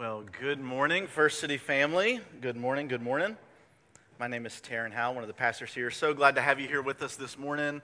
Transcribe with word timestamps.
Well, 0.00 0.24
good 0.40 0.58
morning, 0.58 1.06
First 1.06 1.40
City 1.40 1.58
family. 1.58 2.20
Good 2.40 2.56
morning, 2.56 2.88
good 2.88 3.02
morning. 3.02 3.36
My 4.18 4.28
name 4.28 4.46
is 4.46 4.54
Taryn 4.54 4.94
Howe, 4.94 5.12
one 5.12 5.22
of 5.22 5.28
the 5.28 5.34
pastors 5.34 5.74
here. 5.74 5.90
So 5.90 6.14
glad 6.14 6.36
to 6.36 6.40
have 6.40 6.58
you 6.58 6.66
here 6.66 6.80
with 6.80 7.02
us 7.02 7.16
this 7.16 7.36
morning. 7.36 7.82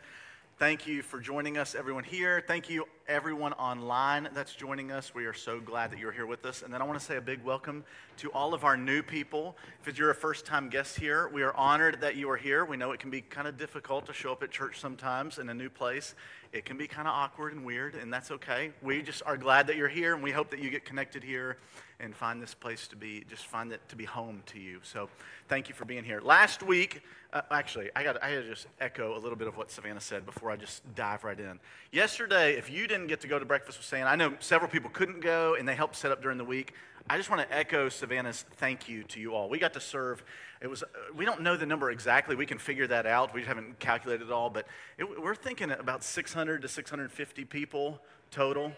Thank 0.59 0.87
you 0.87 1.03
for 1.03 1.21
joining 1.21 1.59
us, 1.59 1.75
everyone 1.75 2.05
here. 2.05 2.43
Thank 2.49 2.71
you, 2.71 2.87
everyone 3.09 3.53
online 3.53 4.29
that's 4.35 4.53
joining 4.53 4.91
us. 4.91 5.15
We 5.15 5.27
are 5.27 5.33
so 5.33 5.61
glad 5.61 5.93
that 5.93 5.99
you're 6.01 6.11
here 6.11 6.27
with 6.27 6.45
us. 6.45 6.63
And 6.63 6.75
then 6.75 6.83
I 6.83 6.85
want 6.85 6.99
to 6.99 7.05
say 7.05 7.17
a 7.17 7.21
big 7.21 7.43
welcome 7.45 7.85
to 8.17 8.33
all 8.33 8.53
of 8.53 8.65
our 8.65 8.77
new 8.77 9.01
people. 9.01 9.57
If 9.87 9.97
you're 9.97 10.11
a 10.11 10.15
first 10.15 10.45
time 10.45 10.69
guest 10.69 10.99
here, 10.99 11.29
we 11.29 11.43
are 11.43 11.55
honored 11.55 12.01
that 12.01 12.17
you 12.17 12.29
are 12.31 12.37
here. 12.37 12.65
We 12.65 12.77
know 12.77 12.91
it 12.91 12.99
can 12.99 13.11
be 13.11 13.21
kind 13.21 13.47
of 13.47 13.57
difficult 13.57 14.07
to 14.07 14.13
show 14.13 14.33
up 14.33 14.43
at 14.43 14.51
church 14.51 14.81
sometimes 14.81 15.39
in 15.39 15.49
a 15.49 15.55
new 15.55 15.71
place. 15.71 16.17
It 16.53 16.65
can 16.65 16.77
be 16.77 16.89
kind 16.89 17.07
of 17.07 17.15
awkward 17.15 17.53
and 17.53 17.65
weird, 17.65 17.95
and 17.95 18.13
that's 18.13 18.31
okay. 18.31 18.73
We 18.83 19.03
just 19.03 19.23
are 19.25 19.37
glad 19.37 19.67
that 19.69 19.77
you're 19.77 19.89
here, 19.89 20.15
and 20.15 20.23
we 20.23 20.31
hope 20.33 20.51
that 20.51 20.61
you 20.61 20.71
get 20.71 20.85
connected 20.85 21.23
here 21.23 21.59
and 22.01 22.15
find 22.15 22.43
this 22.43 22.55
place 22.55 22.89
to 22.89 22.97
be, 22.97 23.25
just 23.29 23.47
find 23.47 23.73
it 23.73 23.81
to 23.89 23.97
be 23.97 24.05
home 24.05 24.43
to 24.47 24.59
you. 24.59 24.81
So 24.83 25.09
thank 25.49 25.69
you 25.69 25.75
for 25.75 25.85
being 25.85 26.05
here. 26.05 26.21
Last 26.21 26.63
week, 26.63 27.03
uh, 27.33 27.43
actually, 27.51 27.91
I 27.95 28.03
got 28.03 28.23
I 28.23 28.35
got 28.35 28.43
to 28.43 28.49
just 28.49 28.67
echo 28.81 29.15
a 29.15 29.21
little 29.21 29.37
bit 29.37 29.49
of 29.49 29.59
what 29.59 29.71
Savannah 29.71 30.01
said 30.01 30.25
before 30.25 30.51
I 30.51 30.57
just 30.57 30.83
dive 30.95 31.25
right 31.25 31.39
in. 31.39 31.61
Yesterday, 31.93 32.57
if 32.57 32.71
you 32.71 32.87
didn't 32.87 32.96
get 33.05 33.21
to 33.21 33.29
go 33.29 33.39
to 33.39 33.45
breakfast 33.45 33.79
with 33.79 33.87
Santa, 33.87 34.09
I 34.09 34.17
know 34.17 34.35
several 34.41 34.71
people 34.71 34.89
couldn't 34.89 35.21
go, 35.21 35.55
and 35.55 35.69
they 35.69 35.75
helped 35.75 35.97
set 35.97 36.11
up 36.11 36.23
during 36.23 36.39
the 36.39 36.45
week. 36.45 36.73
I 37.09 37.17
just 37.17 37.31
want 37.31 37.49
to 37.49 37.55
echo 37.55 37.89
Savannah's 37.89 38.45
thank 38.57 38.89
you 38.89 39.05
to 39.05 39.21
you 39.21 39.35
all. 39.35 39.49
We 39.49 39.59
got 39.59 39.75
to 39.75 39.81
serve. 39.81 40.25
It 40.61 40.69
was. 40.69 40.83
We 41.15 41.25
don't 41.25 41.43
know 41.43 41.57
the 41.57 41.67
number 41.67 41.91
exactly. 41.91 42.35
We 42.35 42.47
can 42.47 42.59
figure 42.59 42.87
that 42.87 43.07
out. 43.07 43.35
We 43.35 43.45
haven't 43.45 43.79
calculated 43.79 44.29
it 44.29 44.33
all, 44.33 44.51
but 44.51 44.67
it, 44.99 45.21
we're 45.21 45.35
thinking 45.35 45.71
about 45.71 46.03
600 46.03 46.63
to 46.63 46.69
650 46.69 47.45
people 47.45 48.01
total. 48.31 48.73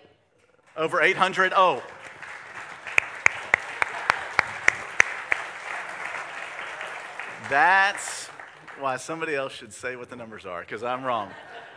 Over 0.76 1.00
800. 1.00 1.52
Oh. 1.56 1.82
That's 7.48 8.26
why 8.78 8.96
somebody 8.98 9.34
else 9.34 9.54
should 9.54 9.72
say 9.72 9.96
what 9.96 10.10
the 10.10 10.16
numbers 10.16 10.44
are, 10.44 10.60
because 10.60 10.82
I'm 10.82 11.02
wrong. 11.02 11.30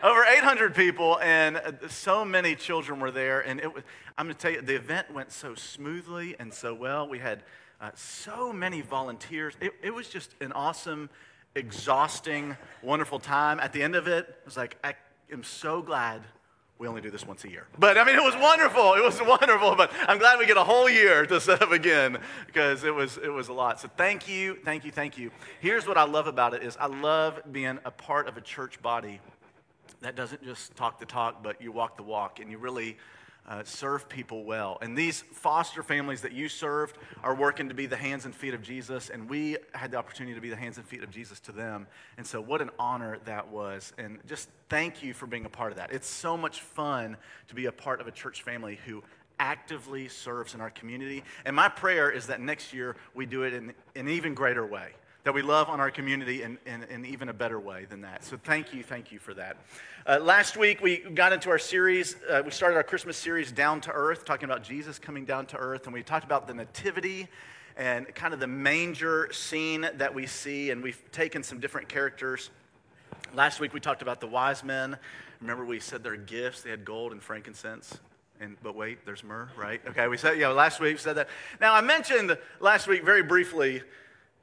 Over 0.04 0.24
800 0.24 0.74
people, 0.74 1.20
and 1.20 1.62
so 1.88 2.26
many 2.26 2.56
children 2.56 3.00
were 3.00 3.12
there. 3.12 3.42
And 3.42 3.60
it 3.60 3.72
was, 3.72 3.84
I'm 4.18 4.26
going 4.26 4.36
to 4.36 4.42
tell 4.42 4.52
you, 4.52 4.62
the 4.62 4.76
event 4.76 5.14
went 5.14 5.32
so 5.32 5.54
smoothly 5.54 6.36
and 6.40 6.52
so 6.52 6.74
well. 6.74 7.08
We 7.08 7.20
had 7.20 7.44
uh, 7.80 7.92
so 7.94 8.52
many 8.52 8.82
volunteers. 8.82 9.54
It, 9.62 9.74
it 9.84 9.94
was 9.94 10.08
just 10.08 10.34
an 10.42 10.54
awesome, 10.54 11.10
exhausting, 11.54 12.58
wonderful 12.82 13.20
time. 13.20 13.60
At 13.60 13.74
the 13.74 13.84
end 13.84 13.96
of 13.96 14.08
it, 14.08 14.28
I 14.28 14.46
was 14.46 14.58
like, 14.58 14.78
I 14.84 14.96
am 15.32 15.44
so 15.44 15.84
glad 15.84 16.24
we 16.80 16.88
only 16.88 17.02
do 17.02 17.12
this 17.12 17.28
once 17.28 17.44
a 17.44 17.50
year. 17.50 17.68
But 17.78 18.00
I 18.00 18.04
mean, 18.04 18.16
it 18.16 18.24
was 18.24 18.36
wonderful. 18.36 18.96
It 18.96 19.04
was 19.04 19.22
wonderful. 19.40 19.76
But 19.76 19.92
I'm 20.08 20.18
glad 20.18 20.40
we 20.40 20.48
get 20.48 20.58
a 20.58 20.64
whole 20.64 20.90
year 20.90 21.28
to 21.28 21.40
set 21.40 21.62
up 21.62 21.72
again 21.72 22.18
because 22.48 22.84
it 22.84 22.96
was, 22.96 23.20
it 23.20 23.30
was 23.32 23.50
a 23.50 23.54
lot. 23.54 23.80
So 23.80 23.88
thank 23.98 24.28
you, 24.28 24.58
thank 24.66 24.84
you, 24.84 24.92
thank 24.92 25.16
you. 25.16 25.30
Here's 25.60 25.86
what 25.86 26.00
I 26.00 26.06
love 26.06 26.26
about 26.26 26.56
it 26.56 26.64
is 26.64 26.76
I 26.78 26.88
love 26.88 27.40
being 27.52 27.78
a 27.86 27.92
part 27.92 28.28
of 28.28 28.36
a 28.36 28.42
church 28.42 28.82
body 28.82 29.20
that 30.02 30.16
doesn't 30.16 30.44
just 30.44 30.76
talk 30.76 31.00
the 31.00 31.06
talk, 31.06 31.44
but 31.44 31.62
you 31.62 31.72
walk 31.72 31.98
the 31.98 32.04
walk 32.04 32.40
and 32.40 32.50
you 32.50 32.58
really 32.58 32.98
uh, 33.48 33.64
serve 33.64 34.08
people 34.08 34.44
well. 34.44 34.78
And 34.82 34.98
these 34.98 35.22
foster 35.34 35.84
families 35.84 36.22
that 36.22 36.32
you 36.32 36.48
served 36.48 36.98
are 37.24 37.36
working 37.36 37.70
to 37.70 37.76
be 37.76 37.86
the 37.86 37.98
hands 37.98 38.26
and 38.26 38.36
feet 38.36 38.54
of 38.54 38.62
Jesus, 38.62 39.10
and 39.10 39.30
we 39.30 39.58
had 39.74 39.92
the 39.92 39.98
opportunity 39.98 40.36
to 40.36 40.42
be 40.42 40.50
the 40.50 40.56
hands 40.56 40.78
and 40.78 40.86
feet 40.86 41.04
of 41.04 41.10
Jesus 41.10 41.40
to 41.42 41.52
them. 41.52 41.88
And 42.18 42.26
so, 42.26 42.40
what 42.40 42.62
an 42.62 42.70
honor 42.78 43.18
that 43.26 43.48
was. 43.48 43.94
And 43.98 44.20
just 44.28 44.50
thank 44.70 45.02
you 45.04 45.14
for 45.14 45.26
being 45.26 45.46
a 45.46 45.50
part 45.50 45.72
of 45.72 45.78
that. 45.78 45.92
It's 45.92 46.08
so 46.08 46.38
much 46.38 46.62
fun 46.62 47.18
to 47.48 47.56
be 47.56 47.66
a 47.66 47.72
part 47.72 48.00
of 48.00 48.08
a 48.08 48.12
church 48.12 48.44
family 48.44 48.80
who 48.86 49.04
actively 49.40 50.08
serves 50.08 50.54
in 50.54 50.62
our 50.62 50.70
community. 50.70 51.24
And 51.46 51.56
my 51.56 51.68
prayer 51.68 52.12
is 52.12 52.28
that 52.28 52.40
next 52.40 52.74
year 52.74 52.96
we 53.16 53.26
do 53.26 53.42
it 53.42 53.54
in, 53.54 53.74
in 53.96 54.08
an 54.08 54.10
even 54.10 54.36
greater 54.36 54.66
way 54.66 54.92
that 55.24 55.34
we 55.34 55.42
love 55.42 55.70
on 55.70 55.80
our 55.80 55.92
community 55.92 56.42
in, 56.42 56.58
in, 56.66 56.84
in, 56.84 57.06
even 57.06 57.30
a 57.30 57.34
better 57.34 57.60
way 57.60 57.86
than 57.86 58.02
that. 58.02 58.24
So 58.24 58.38
thank 58.44 58.74
you, 58.74 58.84
thank 58.84 59.12
you 59.12 59.20
for 59.20 59.34
that. 59.36 59.58
Uh, 60.08 60.20
last 60.20 60.58
week, 60.58 60.82
we 60.82 60.98
got 60.98 61.32
into 61.32 61.50
our 61.50 61.60
series. 61.60 62.16
Uh, 62.28 62.42
we 62.44 62.50
started 62.52 62.76
our 62.76 62.84
Christmas 62.84 63.18
series, 63.18 63.52
Down 63.52 63.82
to 63.82 63.92
Earth, 63.92 64.26
talking 64.26 64.46
about 64.46 64.64
Jesus 64.64 64.98
coming 64.98 65.26
down 65.26 65.46
to 65.48 65.58
earth. 65.58 65.86
And 65.86 65.94
we 65.94 66.02
talked 66.02 66.26
about 66.26 66.48
the 66.48 66.56
Nativity 66.56 67.28
and 67.78 68.14
kind 68.16 68.34
of 68.34 68.40
the 68.40 68.48
manger 68.48 69.30
scene 69.32 69.88
that 69.96 70.14
we 70.14 70.26
see. 70.26 70.72
And 70.72 70.82
we've 70.82 71.02
taken 71.12 71.44
some 71.44 71.60
different 71.60 71.88
characters. 71.88 72.50
Last 73.36 73.60
week, 73.60 73.74
we 73.74 73.80
talked 73.80 74.02
about 74.02 74.22
the 74.22 74.28
wise 74.28 74.64
men. 74.64 74.98
Remember, 75.40 75.66
we 75.66 75.80
said 75.80 76.04
their 76.04 76.18
gifts, 76.18 76.64
they 76.64 76.72
had 76.72 76.84
gold 76.84 77.12
and 77.12 77.22
frankincense. 77.22 78.00
And, 78.40 78.58
but 78.64 78.76
wait, 78.76 79.06
there's 79.06 79.24
myrrh, 79.24 79.50
right? 79.56 79.82
Okay, 79.88 80.08
we 80.08 80.18
said, 80.18 80.40
yeah, 80.40 80.48
last 80.48 80.80
week 80.80 80.94
we 80.96 80.98
said 80.98 81.16
that. 81.18 81.30
Now, 81.60 81.76
I 81.76 81.82
mentioned 81.82 82.36
last 82.60 82.88
week 82.88 83.06
very 83.06 83.22
briefly 83.22 83.84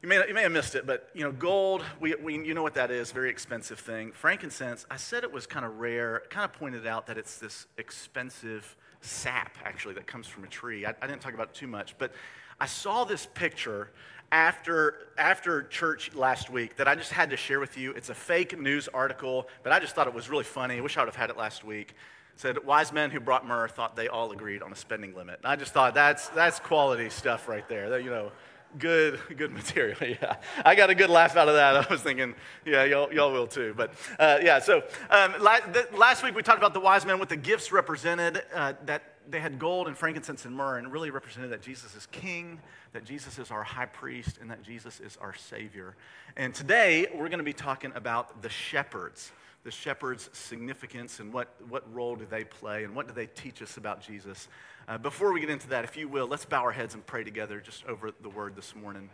you 0.02 0.08
may, 0.08 0.26
you 0.28 0.34
may 0.34 0.42
have 0.42 0.52
missed 0.52 0.74
it, 0.74 0.86
but 0.86 1.08
you 1.14 1.22
know, 1.22 1.32
gold, 1.32 1.82
we, 2.00 2.14
we, 2.16 2.34
you 2.34 2.54
know 2.54 2.62
what 2.62 2.74
that 2.74 2.90
is, 2.90 3.10
very 3.10 3.30
expensive 3.30 3.80
thing. 3.80 4.12
Frankincense, 4.12 4.86
I 4.90 4.96
said 4.96 5.24
it 5.24 5.32
was 5.32 5.46
kind 5.46 5.64
of 5.64 5.78
rare, 5.78 6.22
kind 6.30 6.44
of 6.44 6.52
pointed 6.52 6.86
out 6.86 7.06
that 7.08 7.18
it's 7.18 7.38
this 7.38 7.66
expensive 7.78 8.76
sap, 9.00 9.56
actually, 9.64 9.94
that 9.94 10.06
comes 10.06 10.26
from 10.26 10.44
a 10.44 10.48
tree. 10.48 10.86
I, 10.86 10.94
I 11.02 11.06
didn't 11.06 11.20
talk 11.20 11.34
about 11.34 11.48
it 11.48 11.54
too 11.54 11.66
much, 11.66 11.96
but 11.98 12.12
I 12.60 12.66
saw 12.66 13.04
this 13.04 13.26
picture 13.34 13.90
after, 14.30 15.08
after 15.16 15.62
church 15.64 16.14
last 16.14 16.50
week 16.50 16.76
that 16.76 16.86
I 16.86 16.94
just 16.94 17.12
had 17.12 17.30
to 17.30 17.36
share 17.36 17.60
with 17.60 17.78
you. 17.78 17.92
It's 17.92 18.10
a 18.10 18.14
fake 18.14 18.58
news 18.58 18.88
article, 18.88 19.48
but 19.62 19.72
I 19.72 19.80
just 19.80 19.94
thought 19.94 20.06
it 20.06 20.14
was 20.14 20.28
really 20.28 20.44
funny. 20.44 20.76
I 20.76 20.80
wish 20.80 20.96
I 20.96 21.00
would 21.00 21.08
have 21.08 21.16
had 21.16 21.30
it 21.30 21.36
last 21.36 21.64
week. 21.64 21.94
It 22.34 22.40
said, 22.40 22.64
wise 22.64 22.92
men 22.92 23.10
who 23.10 23.20
brought 23.20 23.46
myrrh 23.46 23.68
thought 23.68 23.96
they 23.96 24.08
all 24.08 24.30
agreed 24.30 24.62
on 24.62 24.70
a 24.70 24.76
spending 24.76 25.14
limit. 25.16 25.40
And 25.42 25.50
I 25.50 25.56
just 25.56 25.72
thought 25.72 25.94
that's, 25.94 26.28
that's 26.28 26.60
quality 26.60 27.10
stuff 27.10 27.48
right 27.48 27.68
there. 27.68 27.90
That, 27.90 28.04
you 28.04 28.10
know, 28.10 28.30
good, 28.78 29.18
good 29.36 29.52
material. 29.52 29.96
Yeah, 30.08 30.36
I 30.64 30.74
got 30.74 30.90
a 30.90 30.94
good 30.94 31.10
laugh 31.10 31.36
out 31.36 31.48
of 31.48 31.54
that. 31.54 31.76
I 31.76 31.92
was 31.92 32.00
thinking, 32.00 32.34
yeah, 32.64 32.84
y'all, 32.84 33.12
y'all 33.12 33.32
will 33.32 33.46
too. 33.46 33.74
But 33.76 33.92
uh, 34.18 34.38
yeah, 34.42 34.58
so 34.58 34.82
um, 35.10 35.34
la- 35.40 35.58
last 35.94 36.22
week 36.22 36.34
we 36.34 36.42
talked 36.42 36.58
about 36.58 36.74
the 36.74 36.80
wise 36.80 37.04
men, 37.04 37.18
what 37.18 37.28
the 37.28 37.36
gifts 37.36 37.72
represented. 37.72 38.42
Uh, 38.54 38.74
that 38.86 39.14
they 39.30 39.40
had 39.40 39.58
gold 39.58 39.86
and 39.86 39.96
frankincense 39.96 40.44
and 40.46 40.56
myrrh, 40.56 40.78
and 40.78 40.90
really 40.90 41.10
represented 41.10 41.50
that 41.50 41.60
Jesus 41.60 41.94
is 41.94 42.06
King, 42.06 42.60
that 42.92 43.04
Jesus 43.04 43.38
is 43.38 43.50
our 43.50 43.62
High 43.62 43.86
Priest, 43.86 44.38
and 44.40 44.50
that 44.50 44.62
Jesus 44.62 45.00
is 45.00 45.18
our 45.20 45.34
Savior. 45.34 45.94
And 46.36 46.54
today 46.54 47.06
we're 47.12 47.28
going 47.28 47.38
to 47.38 47.44
be 47.44 47.52
talking 47.52 47.92
about 47.94 48.42
the 48.42 48.48
shepherds 48.48 49.32
the 49.64 49.70
shepherd's 49.72 50.30
significance 50.32 51.20
and 51.20 51.32
what, 51.32 51.54
what 51.68 51.82
role 51.94 52.16
do 52.16 52.26
they 52.30 52.44
play 52.44 52.84
and 52.84 52.94
what 52.94 53.06
do 53.06 53.12
they 53.12 53.26
teach 53.26 53.60
us 53.60 53.76
about 53.76 54.00
Jesus. 54.00 54.48
Uh, 54.88 54.96
before 54.96 55.34
we 55.34 55.40
get 55.40 55.50
into 55.50 55.68
that, 55.68 55.84
if 55.84 55.98
you 55.98 56.08
will, 56.08 56.26
let's 56.26 56.46
bow 56.46 56.62
our 56.62 56.72
heads 56.72 56.94
and 56.94 57.06
pray 57.06 57.22
together 57.22 57.60
just 57.60 57.84
over 57.84 58.10
the 58.22 58.28
word 58.30 58.56
this 58.56 58.74
morning. 58.74 59.10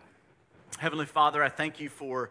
Heavenly 0.78 1.04
Father, 1.04 1.42
I 1.42 1.48
thank 1.48 1.80
you 1.80 1.88
for 1.88 2.30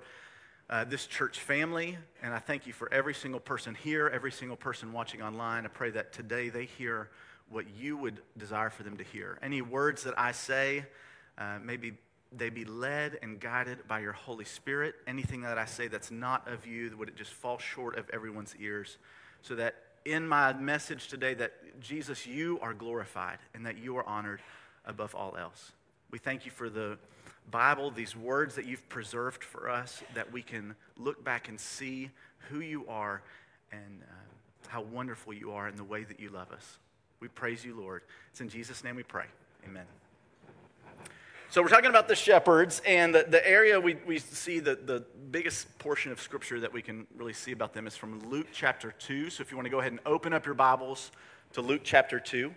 uh, 0.69 0.85
this 0.85 1.05
church 1.07 1.41
family, 1.41 1.97
and 2.21 2.33
I 2.33 2.39
thank 2.39 2.65
you 2.65 2.71
for 2.71 2.91
every 2.93 3.13
single 3.13 3.41
person 3.41 3.75
here, 3.75 4.07
every 4.07 4.31
single 4.31 4.55
person 4.55 4.93
watching 4.93 5.21
online. 5.21 5.65
I 5.65 5.67
pray 5.67 5.89
that 5.89 6.13
today 6.13 6.47
they 6.47 6.63
hear 6.63 7.09
what 7.49 7.65
you 7.77 7.97
would 7.97 8.21
desire 8.37 8.69
for 8.69 8.83
them 8.83 8.95
to 8.95 9.03
hear. 9.03 9.37
Any 9.41 9.61
words 9.61 10.03
that 10.03 10.17
I 10.17 10.31
say, 10.31 10.85
uh, 11.37 11.57
maybe 11.61 11.97
they 12.31 12.49
be 12.49 12.63
led 12.63 13.19
and 13.21 13.41
guided 13.41 13.89
by 13.89 13.99
your 13.99 14.13
Holy 14.13 14.45
Spirit. 14.45 14.95
Anything 15.05 15.41
that 15.41 15.57
I 15.57 15.65
say 15.65 15.89
that's 15.89 16.11
not 16.11 16.47
of 16.47 16.65
you, 16.65 16.95
would 16.97 17.09
it 17.09 17.17
just 17.17 17.33
fall 17.33 17.57
short 17.57 17.97
of 17.97 18.09
everyone's 18.13 18.55
ears, 18.57 18.99
so 19.41 19.55
that 19.55 19.75
in 20.05 20.25
my 20.25 20.53
message 20.53 21.09
today 21.09 21.33
that 21.33 21.53
Jesus, 21.79 22.25
you 22.25 22.59
are 22.61 22.73
glorified 22.73 23.39
and 23.53 23.65
that 23.65 23.77
you 23.77 23.97
are 23.97 24.07
honored 24.07 24.41
above 24.85 25.15
all 25.15 25.35
else. 25.37 25.71
We 26.11 26.19
thank 26.19 26.45
you 26.45 26.51
for 26.51 26.69
the 26.69 26.97
Bible, 27.51 27.91
these 27.91 28.15
words 28.15 28.55
that 28.55 28.65
you've 28.65 28.87
preserved 28.89 29.43
for 29.43 29.69
us, 29.69 30.01
that 30.13 30.31
we 30.31 30.41
can 30.41 30.75
look 30.97 31.23
back 31.23 31.49
and 31.49 31.59
see 31.59 32.09
who 32.49 32.59
you 32.59 32.85
are 32.87 33.21
and 33.71 34.01
uh, 34.03 34.13
how 34.67 34.81
wonderful 34.81 35.33
you 35.33 35.51
are 35.51 35.67
in 35.67 35.75
the 35.75 35.83
way 35.83 36.03
that 36.03 36.19
you 36.19 36.29
love 36.29 36.51
us. 36.51 36.77
We 37.19 37.27
praise 37.27 37.63
you, 37.63 37.75
Lord. 37.75 38.01
It's 38.31 38.41
in 38.41 38.49
Jesus' 38.49 38.83
name 38.83 38.95
we 38.95 39.03
pray. 39.03 39.25
Amen. 39.65 39.85
So 41.49 41.61
we're 41.61 41.69
talking 41.69 41.91
about 41.91 42.07
the 42.07 42.15
shepherds, 42.15 42.81
and 42.83 43.13
the, 43.13 43.27
the 43.29 43.47
area 43.47 43.79
we, 43.79 43.95
we 44.07 44.17
see 44.17 44.59
the, 44.59 44.75
the 44.75 45.05
biggest 45.29 45.77
portion 45.77 46.11
of 46.11 46.19
scripture 46.19 46.59
that 46.59 46.73
we 46.73 46.81
can 46.81 47.05
really 47.15 47.33
see 47.33 47.51
about 47.51 47.73
them 47.73 47.85
is 47.85 47.95
from 47.95 48.27
Luke 48.27 48.47
chapter 48.51 48.91
2. 48.91 49.29
So 49.29 49.41
if 49.41 49.51
you 49.51 49.57
want 49.57 49.67
to 49.67 49.69
go 49.69 49.79
ahead 49.79 49.91
and 49.91 50.01
open 50.05 50.33
up 50.33 50.47
your 50.47 50.55
Bibles 50.55 51.11
to 51.53 51.61
Luke 51.61 51.81
chapter 51.83 52.19
2. 52.19 52.51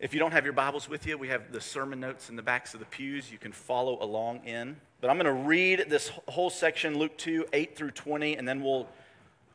If 0.00 0.12
you 0.12 0.18
don't 0.18 0.32
have 0.32 0.42
your 0.42 0.52
Bibles 0.52 0.88
with 0.88 1.06
you, 1.06 1.16
we 1.16 1.28
have 1.28 1.52
the 1.52 1.60
sermon 1.60 2.00
notes 2.00 2.28
in 2.28 2.34
the 2.34 2.42
backs 2.42 2.74
of 2.74 2.80
the 2.80 2.86
pews. 2.86 3.30
You 3.30 3.38
can 3.38 3.52
follow 3.52 4.02
along 4.02 4.44
in. 4.44 4.74
But 5.00 5.08
I'm 5.08 5.16
going 5.18 5.26
to 5.26 5.46
read 5.46 5.84
this 5.88 6.10
whole 6.26 6.50
section, 6.50 6.98
Luke 6.98 7.16
2, 7.16 7.46
8 7.52 7.76
through 7.76 7.92
20, 7.92 8.34
and 8.34 8.48
then 8.48 8.60
we'll 8.60 8.88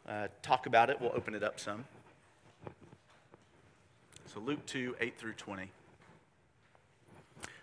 uh, 0.07 0.29
talk 0.41 0.65
about 0.65 0.89
it. 0.89 1.01
We'll 1.01 1.11
open 1.13 1.35
it 1.35 1.43
up 1.43 1.59
some. 1.59 1.83
So 4.33 4.39
Luke 4.39 4.65
2, 4.65 4.95
8 5.01 5.17
through 5.17 5.33
20 5.33 5.69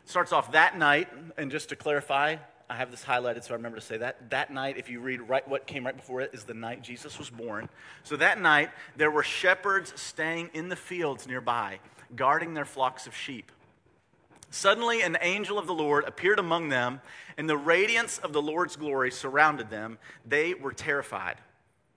starts 0.04 0.32
off 0.32 0.52
that 0.52 0.76
night, 0.76 1.08
and 1.38 1.50
just 1.50 1.70
to 1.70 1.76
clarify, 1.76 2.36
I 2.68 2.76
have 2.76 2.90
this 2.90 3.04
highlighted 3.04 3.44
so 3.44 3.54
I 3.54 3.56
remember 3.56 3.78
to 3.78 3.84
say 3.84 3.98
that. 3.98 4.30
That 4.30 4.52
night, 4.52 4.76
if 4.76 4.90
you 4.90 5.00
read 5.00 5.20
right, 5.22 5.46
what 5.46 5.66
came 5.66 5.86
right 5.86 5.96
before 5.96 6.20
it, 6.20 6.30
is 6.32 6.44
the 6.44 6.54
night 6.54 6.82
Jesus 6.82 7.18
was 7.18 7.30
born. 7.30 7.68
So 8.02 8.16
that 8.16 8.40
night, 8.40 8.70
there 8.96 9.10
were 9.10 9.22
shepherds 9.22 9.92
staying 10.00 10.50
in 10.52 10.68
the 10.68 10.76
fields 10.76 11.26
nearby, 11.28 11.78
guarding 12.14 12.54
their 12.54 12.64
flocks 12.64 13.06
of 13.06 13.14
sheep. 13.14 13.52
Suddenly, 14.50 15.02
an 15.02 15.16
angel 15.20 15.58
of 15.58 15.66
the 15.66 15.74
Lord 15.74 16.04
appeared 16.04 16.38
among 16.38 16.68
them, 16.68 17.00
and 17.36 17.48
the 17.48 17.56
radiance 17.56 18.18
of 18.18 18.32
the 18.32 18.42
Lord's 18.42 18.76
glory 18.76 19.10
surrounded 19.10 19.70
them. 19.70 19.98
They 20.24 20.54
were 20.54 20.72
terrified. 20.72 21.36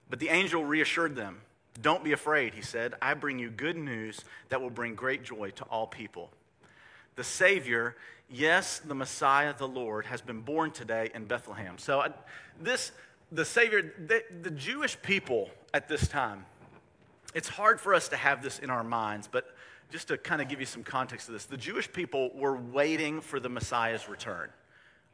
But 0.08 0.18
the 0.18 0.28
angel 0.28 0.64
reassured 0.64 1.16
them. 1.16 1.40
Don't 1.80 2.04
be 2.04 2.12
afraid, 2.12 2.54
he 2.54 2.62
said. 2.62 2.94
I 3.00 3.14
bring 3.14 3.38
you 3.38 3.50
good 3.50 3.76
news 3.76 4.24
that 4.48 4.60
will 4.60 4.70
bring 4.70 4.94
great 4.94 5.22
joy 5.22 5.50
to 5.50 5.64
all 5.64 5.86
people. 5.86 6.30
The 7.14 7.24
Savior, 7.24 7.96
yes, 8.30 8.78
the 8.80 8.94
Messiah, 8.94 9.54
the 9.56 9.68
Lord, 9.68 10.06
has 10.06 10.20
been 10.20 10.40
born 10.40 10.70
today 10.70 11.10
in 11.14 11.24
Bethlehem. 11.24 11.78
So, 11.78 12.00
uh, 12.00 12.08
this, 12.60 12.92
the 13.32 13.44
Savior, 13.44 13.92
the, 14.06 14.22
the 14.42 14.50
Jewish 14.50 15.00
people 15.02 15.50
at 15.74 15.88
this 15.88 16.08
time, 16.08 16.44
it's 17.34 17.48
hard 17.48 17.80
for 17.80 17.94
us 17.94 18.08
to 18.08 18.16
have 18.16 18.42
this 18.42 18.58
in 18.58 18.70
our 18.70 18.84
minds, 18.84 19.28
but 19.30 19.54
just 19.90 20.08
to 20.08 20.18
kind 20.18 20.40
of 20.40 20.48
give 20.48 20.60
you 20.60 20.66
some 20.66 20.82
context 20.82 21.26
to 21.26 21.32
this, 21.32 21.44
the 21.44 21.56
Jewish 21.56 21.92
people 21.92 22.30
were 22.34 22.56
waiting 22.56 23.20
for 23.20 23.40
the 23.40 23.48
Messiah's 23.48 24.08
return. 24.08 24.50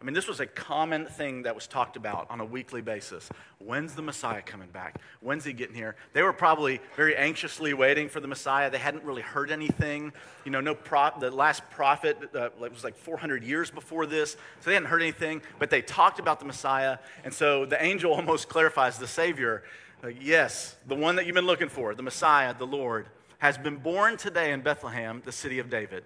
I 0.01 0.05
mean, 0.05 0.13
this 0.13 0.29
was 0.29 0.41
a 0.41 0.47
common 0.47 1.07
thing 1.07 1.45
that 1.45 1.55
was 1.55 1.67
talked 1.67 1.97
about 1.97 2.27
on 2.29 2.41
a 2.41 2.45
weekly 2.45 2.83
basis. 2.83 3.31
When's 3.59 3.95
the 3.95 4.03
Messiah 4.03 4.43
coming 4.43 4.69
back? 4.69 5.01
When's 5.21 5.43
he 5.45 5.55
getting 5.55 5.75
here? 5.75 5.97
They 6.13 6.23
were 6.23 6.35
probably 6.35 6.81
very 6.97 7.17
anxiously 7.17 7.73
waiting 7.73 8.11
for 8.11 8.21
the 8.21 8.29
Messiah. 8.29 8.71
They 8.71 8.79
hadn't 8.79 9.05
really 9.05 9.23
heard 9.23 9.51
anything. 9.51 10.13
You 10.45 10.51
know, 10.51 10.61
no 10.61 10.75
prop. 10.75 11.19
The 11.19 11.31
last 11.31 11.69
prophet 11.71 12.19
uh, 12.35 12.51
was 12.61 12.85
like 12.85 12.95
400 12.95 13.43
years 13.43 13.71
before 13.71 14.05
this, 14.05 14.33
so 14.33 14.39
they 14.71 14.75
hadn't 14.75 14.91
heard 14.91 15.01
anything. 15.01 15.41
But 15.59 15.71
they 15.71 15.81
talked 15.81 16.19
about 16.19 16.41
the 16.41 16.47
Messiah, 16.47 16.99
and 17.25 17.33
so 17.33 17.65
the 17.65 17.83
angel 17.83 18.13
almost 18.15 18.51
clarifies 18.51 18.99
the 18.99 19.09
Savior. 19.09 19.63
Like, 20.03 20.19
yes, 20.21 20.77
the 20.87 20.95
one 20.95 21.17
that 21.17 21.25
you've 21.25 21.35
been 21.35 21.47
looking 21.47 21.71
for, 21.71 21.95
the 21.95 22.03
Messiah, 22.03 22.55
the 22.57 22.67
Lord, 22.67 23.07
has 23.39 23.57
been 23.57 23.77
born 23.77 24.19
today 24.19 24.53
in 24.53 24.61
Bethlehem, 24.61 25.23
the 25.25 25.33
city 25.33 25.59
of 25.59 25.71
David. 25.71 26.05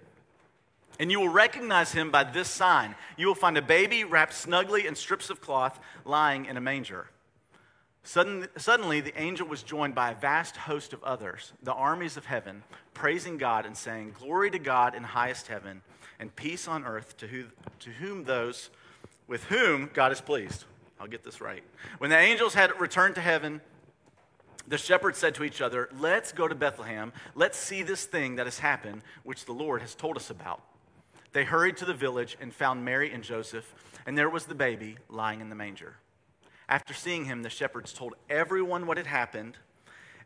And 1.01 1.09
you 1.09 1.19
will 1.19 1.29
recognize 1.29 1.91
him 1.93 2.11
by 2.11 2.23
this 2.23 2.47
sign. 2.47 2.93
You 3.17 3.25
will 3.25 3.33
find 3.33 3.57
a 3.57 3.61
baby 3.61 4.03
wrapped 4.03 4.35
snugly 4.35 4.85
in 4.85 4.93
strips 4.93 5.31
of 5.31 5.41
cloth 5.41 5.79
lying 6.05 6.45
in 6.45 6.57
a 6.57 6.61
manger. 6.61 7.07
Suddenly, 8.03 8.47
suddenly, 8.57 9.01
the 9.01 9.19
angel 9.19 9.47
was 9.47 9.63
joined 9.63 9.95
by 9.95 10.11
a 10.11 10.15
vast 10.15 10.57
host 10.57 10.93
of 10.93 11.03
others, 11.03 11.53
the 11.63 11.73
armies 11.73 12.17
of 12.17 12.25
heaven, 12.27 12.61
praising 12.93 13.39
God 13.39 13.65
and 13.65 13.75
saying, 13.75 14.13
Glory 14.19 14.51
to 14.51 14.59
God 14.59 14.93
in 14.93 15.01
highest 15.01 15.47
heaven, 15.47 15.81
and 16.19 16.35
peace 16.35 16.67
on 16.67 16.85
earth 16.85 17.17
to, 17.17 17.25
who, 17.25 17.45
to 17.79 17.89
whom 17.89 18.23
those 18.23 18.69
with 19.27 19.45
whom 19.45 19.89
God 19.95 20.11
is 20.11 20.21
pleased. 20.21 20.65
I'll 20.99 21.07
get 21.07 21.23
this 21.23 21.41
right. 21.41 21.63
When 21.97 22.11
the 22.11 22.19
angels 22.19 22.53
had 22.53 22.79
returned 22.79 23.15
to 23.15 23.21
heaven, 23.21 23.59
the 24.67 24.77
shepherds 24.77 25.17
said 25.17 25.33
to 25.33 25.43
each 25.43 25.61
other, 25.61 25.89
Let's 25.99 26.31
go 26.31 26.47
to 26.47 26.53
Bethlehem. 26.53 27.11
Let's 27.33 27.57
see 27.57 27.81
this 27.81 28.05
thing 28.05 28.35
that 28.35 28.45
has 28.45 28.59
happened, 28.59 29.01
which 29.23 29.45
the 29.45 29.53
Lord 29.53 29.81
has 29.81 29.95
told 29.95 30.15
us 30.15 30.29
about. 30.29 30.61
They 31.33 31.43
hurried 31.45 31.77
to 31.77 31.85
the 31.85 31.93
village 31.93 32.37
and 32.41 32.53
found 32.53 32.83
Mary 32.83 33.11
and 33.11 33.23
Joseph, 33.23 33.73
and 34.05 34.17
there 34.17 34.29
was 34.29 34.45
the 34.45 34.55
baby 34.55 34.97
lying 35.09 35.41
in 35.41 35.49
the 35.49 35.55
manger. 35.55 35.95
After 36.67 36.93
seeing 36.93 37.25
him, 37.25 37.43
the 37.43 37.49
shepherds 37.49 37.93
told 37.93 38.15
everyone 38.29 38.85
what 38.85 38.97
had 38.97 39.07
happened 39.07 39.57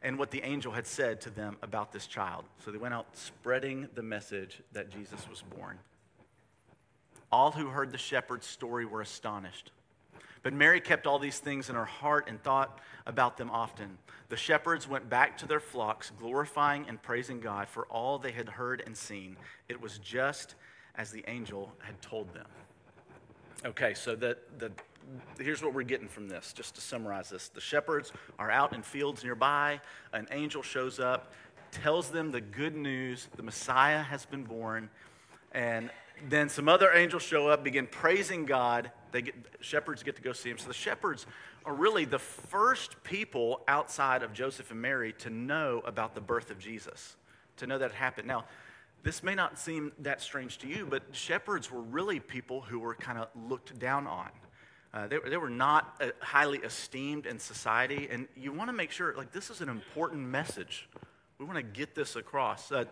and 0.02 0.20
what 0.20 0.32
the 0.32 0.44
angel 0.44 0.72
had 0.72 0.86
said 0.86 1.22
to 1.22 1.30
them 1.30 1.58
about 1.62 1.92
this 1.92 2.06
child. 2.06 2.46
So 2.64 2.72
they 2.72 2.78
went 2.78 2.94
out 2.94 3.08
spreading 3.18 3.88
the 3.96 4.04
message 4.04 4.62
that 4.72 4.90
Jesus 4.90 5.28
was 5.30 5.42
born. 5.42 5.80
All 7.32 7.52
who 7.52 7.68
heard 7.68 7.92
the 7.92 7.98
shepherd's 7.98 8.46
story 8.46 8.86
were 8.86 9.02
astonished. 9.02 9.72
But 10.44 10.54
Mary 10.54 10.80
kept 10.80 11.08
all 11.08 11.18
these 11.18 11.40
things 11.40 11.70
in 11.70 11.76
her 11.76 11.86
heart 11.86 12.28
and 12.30 12.42
thought 12.44 12.80
about 13.08 13.38
them 13.38 13.50
often. 13.50 13.98
The 14.30 14.38
shepherds 14.38 14.88
went 14.88 15.10
back 15.10 15.40
to 15.40 15.48
their 15.48 15.60
flocks, 15.60 16.12
glorifying 16.20 16.86
and 16.88 17.02
praising 17.02 17.40
God 17.40 17.68
for 17.68 17.88
all 17.88 18.20
they 18.20 18.32
had 18.32 18.50
heard 18.50 18.84
and 18.86 18.96
seen. 18.96 19.38
It 19.68 19.82
was 19.82 19.98
just 19.98 20.54
as 20.98 21.12
the 21.12 21.24
angel 21.28 21.72
had 21.80 22.02
told 22.02 22.34
them. 22.34 22.46
Okay, 23.66 23.94
so 23.94 24.16
the, 24.16 24.38
the, 24.60 24.72
here's 25.40 25.64
what 25.64 25.74
we're 25.74 25.84
getting 25.84 26.08
from 26.08 26.28
this, 26.28 26.54
just 26.54 26.76
to 26.76 26.82
summarize 26.82 27.30
this. 27.30 27.50
The 27.50 27.62
shepherds 27.62 28.12
are 28.38 28.52
out 28.52 28.74
in 28.74 28.82
fields 28.82 29.24
nearby. 29.24 29.80
An 30.14 30.28
angel 30.32 30.62
shows 30.62 31.00
up, 31.00 31.32
tells 31.72 32.10
them 32.10 32.32
the 32.32 32.42
good 32.42 32.76
news 32.76 33.28
the 33.36 33.44
Messiah 33.44 34.02
has 34.02 34.26
been 34.26 34.44
born. 34.44 34.90
And 35.52 35.90
then 36.30 36.50
some 36.50 36.70
other 36.70 36.92
angels 36.94 37.24
show 37.24 37.48
up, 37.48 37.64
begin 37.64 37.88
praising 37.88 38.46
God. 38.46 38.92
They 39.12 39.24
get, 39.24 39.36
shepherds 39.62 40.04
get 40.04 40.16
to 40.18 40.22
go 40.22 40.34
see 40.34 40.50
him. 40.50 40.58
So 40.58 40.68
the 40.68 40.74
shepherds 40.74 41.26
are 41.66 41.74
really 41.74 42.06
the 42.06 42.20
first 42.20 43.04
people 43.04 43.62
outside 43.68 44.22
of 44.22 44.34
Joseph 44.34 44.72
and 44.72 44.82
Mary 44.82 45.14
to 45.20 45.30
know 45.30 45.82
about 45.86 46.14
the 46.14 46.22
birth 46.22 46.52
of 46.52 46.60
Jesus, 46.60 47.16
to 47.58 47.68
know 47.68 47.78
that 47.78 47.92
it 47.92 47.96
happened. 47.96 48.28
Now, 48.28 48.46
this 49.06 49.22
may 49.22 49.36
not 49.36 49.60
seem 49.60 49.92
that 50.00 50.20
strange 50.20 50.58
to 50.58 50.68
you, 50.68 50.88
but 50.90 51.04
shepherds 51.12 51.72
were 51.72 51.82
really 51.82 52.20
people 52.20 52.62
who 52.62 52.80
were 52.80 52.96
kind 52.96 53.20
of 53.20 53.28
looked 53.48 53.78
down 53.78 54.08
on. 54.08 54.30
Uh, 54.92 55.08
they, 55.08 55.20
they, 55.30 55.38
were 55.38 55.50
not 55.50 55.96
uh, 56.02 56.08
highly 56.22 56.58
esteemed 56.60 57.28
in 57.28 57.38
society, 57.38 58.08
and 58.10 58.28
you 58.36 58.52
want 58.52 58.68
to 58.68 58.74
make 58.74 58.90
sure, 58.90 59.14
like, 59.16 59.32
this 59.32 59.52
is 59.52 59.62
an 59.62 59.70
important 59.70 60.22
message. 60.28 60.90
We 61.38 61.46
want 61.46 61.58
to 61.58 61.64
get 61.64 61.94
this 61.94 62.16
across. 62.16 62.72
Uh, 62.72 62.86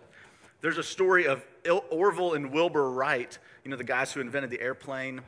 there's 0.62 0.78
a 0.78 0.84
story 0.84 1.26
of 1.26 1.44
Il- 1.66 1.84
Orville 1.90 2.34
and 2.34 2.52
Wilbur 2.52 2.92
Wright, 2.92 3.36
you 3.64 3.72
know, 3.72 3.78
the 3.78 3.84
guys 3.84 4.14
who 4.14 4.22
invented 4.22 4.52
the 4.52 4.62
airplane. 4.62 5.22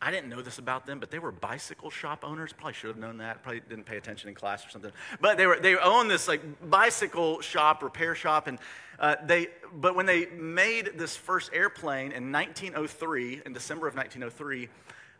I 0.00 0.10
didn't 0.10 0.28
know 0.28 0.42
this 0.42 0.58
about 0.58 0.86
them, 0.86 1.00
but 1.00 1.10
they 1.10 1.18
were 1.18 1.32
bicycle 1.32 1.90
shop 1.90 2.24
owners. 2.24 2.52
Probably 2.52 2.74
should 2.74 2.88
have 2.88 2.98
known 2.98 3.18
that. 3.18 3.42
Probably 3.42 3.60
didn't 3.68 3.84
pay 3.84 3.96
attention 3.96 4.28
in 4.28 4.34
class 4.34 4.64
or 4.64 4.70
something. 4.70 4.92
But 5.20 5.38
they 5.38 5.46
were 5.46 5.58
they 5.58 5.76
owned 5.76 6.10
this 6.10 6.28
like 6.28 6.40
bicycle 6.70 7.40
shop, 7.40 7.82
repair 7.82 8.14
shop, 8.14 8.46
and 8.46 8.58
uh, 8.98 9.16
they. 9.24 9.48
But 9.72 9.94
when 9.94 10.06
they 10.06 10.26
made 10.26 10.92
this 10.96 11.16
first 11.16 11.50
airplane 11.52 12.12
in 12.12 12.32
1903, 12.32 13.42
in 13.44 13.52
December 13.52 13.86
of 13.86 13.94
1903, 13.94 14.68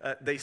uh, 0.02 0.14
they 0.20 0.38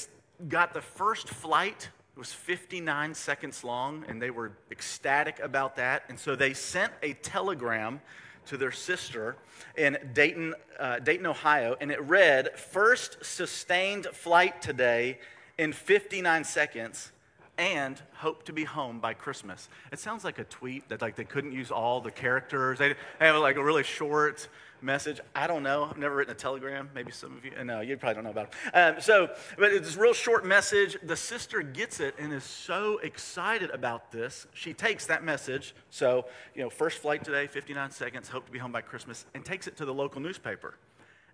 got 0.47 0.73
the 0.73 0.81
first 0.81 1.29
flight. 1.29 1.89
It 2.15 2.19
was 2.19 2.31
59 2.31 3.13
seconds 3.13 3.63
long, 3.63 4.05
and 4.07 4.21
they 4.21 4.29
were 4.29 4.53
ecstatic 4.71 5.39
about 5.39 5.75
that. 5.77 6.03
And 6.09 6.17
so 6.17 6.35
they 6.35 6.53
sent 6.53 6.93
a 7.01 7.13
telegram 7.13 8.01
to 8.47 8.57
their 8.57 8.71
sister 8.71 9.35
in 9.75 9.97
Dayton, 10.13 10.53
uh, 10.79 10.99
Dayton, 10.99 11.25
Ohio, 11.25 11.75
and 11.81 11.91
it 11.91 12.01
read, 12.01 12.57
First 12.57 13.23
sustained 13.25 14.05
flight 14.07 14.61
today 14.61 15.19
in 15.57 15.73
59 15.73 16.43
seconds 16.43 17.11
and 17.57 18.01
hope 18.15 18.43
to 18.43 18.53
be 18.53 18.63
home 18.63 18.99
by 18.99 19.13
Christmas. 19.13 19.69
It 19.91 19.99
sounds 19.99 20.23
like 20.23 20.39
a 20.39 20.43
tweet 20.43 20.89
that 20.89 21.01
like 21.01 21.15
they 21.15 21.23
couldn't 21.23 21.53
use 21.53 21.71
all 21.71 22.01
the 22.01 22.11
characters. 22.11 22.79
They 22.79 22.95
have 23.19 23.35
like 23.37 23.55
a 23.55 23.63
really 23.63 23.83
short 23.83 24.47
message. 24.81 25.19
I 25.33 25.47
don't 25.47 25.63
know. 25.63 25.85
I've 25.85 25.97
never 25.97 26.15
written 26.15 26.33
a 26.33 26.37
telegram. 26.37 26.89
Maybe 26.93 27.11
some 27.11 27.35
of 27.37 27.45
you. 27.45 27.51
No, 27.63 27.81
you 27.81 27.97
probably 27.97 28.15
don't 28.15 28.24
know 28.25 28.29
about 28.29 28.53
it. 28.53 28.69
Um, 28.75 29.01
so, 29.01 29.29
but 29.57 29.71
it's 29.71 29.95
a 29.95 30.00
real 30.00 30.13
short 30.13 30.45
message. 30.45 30.97
The 31.01 31.15
sister 31.15 31.62
gets 31.62 32.00
it 32.00 32.15
and 32.19 32.33
is 32.33 32.43
so 32.43 33.00
excited 33.00 33.71
about 33.71 34.12
this. 34.12 34.47
She 34.53 34.74
takes 34.74 35.07
that 35.07 35.24
message. 35.24 35.74
So, 35.89 36.25
you 36.53 36.63
know, 36.63 36.69
first 36.69 37.00
flight 37.00 37.24
today, 37.24 37.47
59 37.47 37.91
seconds, 37.91 38.29
hope 38.29 38.45
to 38.45 38.51
be 38.51 38.59
home 38.59 38.71
by 38.71 38.81
Christmas, 38.81 39.25
and 39.33 39.43
takes 39.43 39.67
it 39.67 39.77
to 39.77 39.85
the 39.85 39.93
local 39.93 40.21
newspaper. 40.21 40.75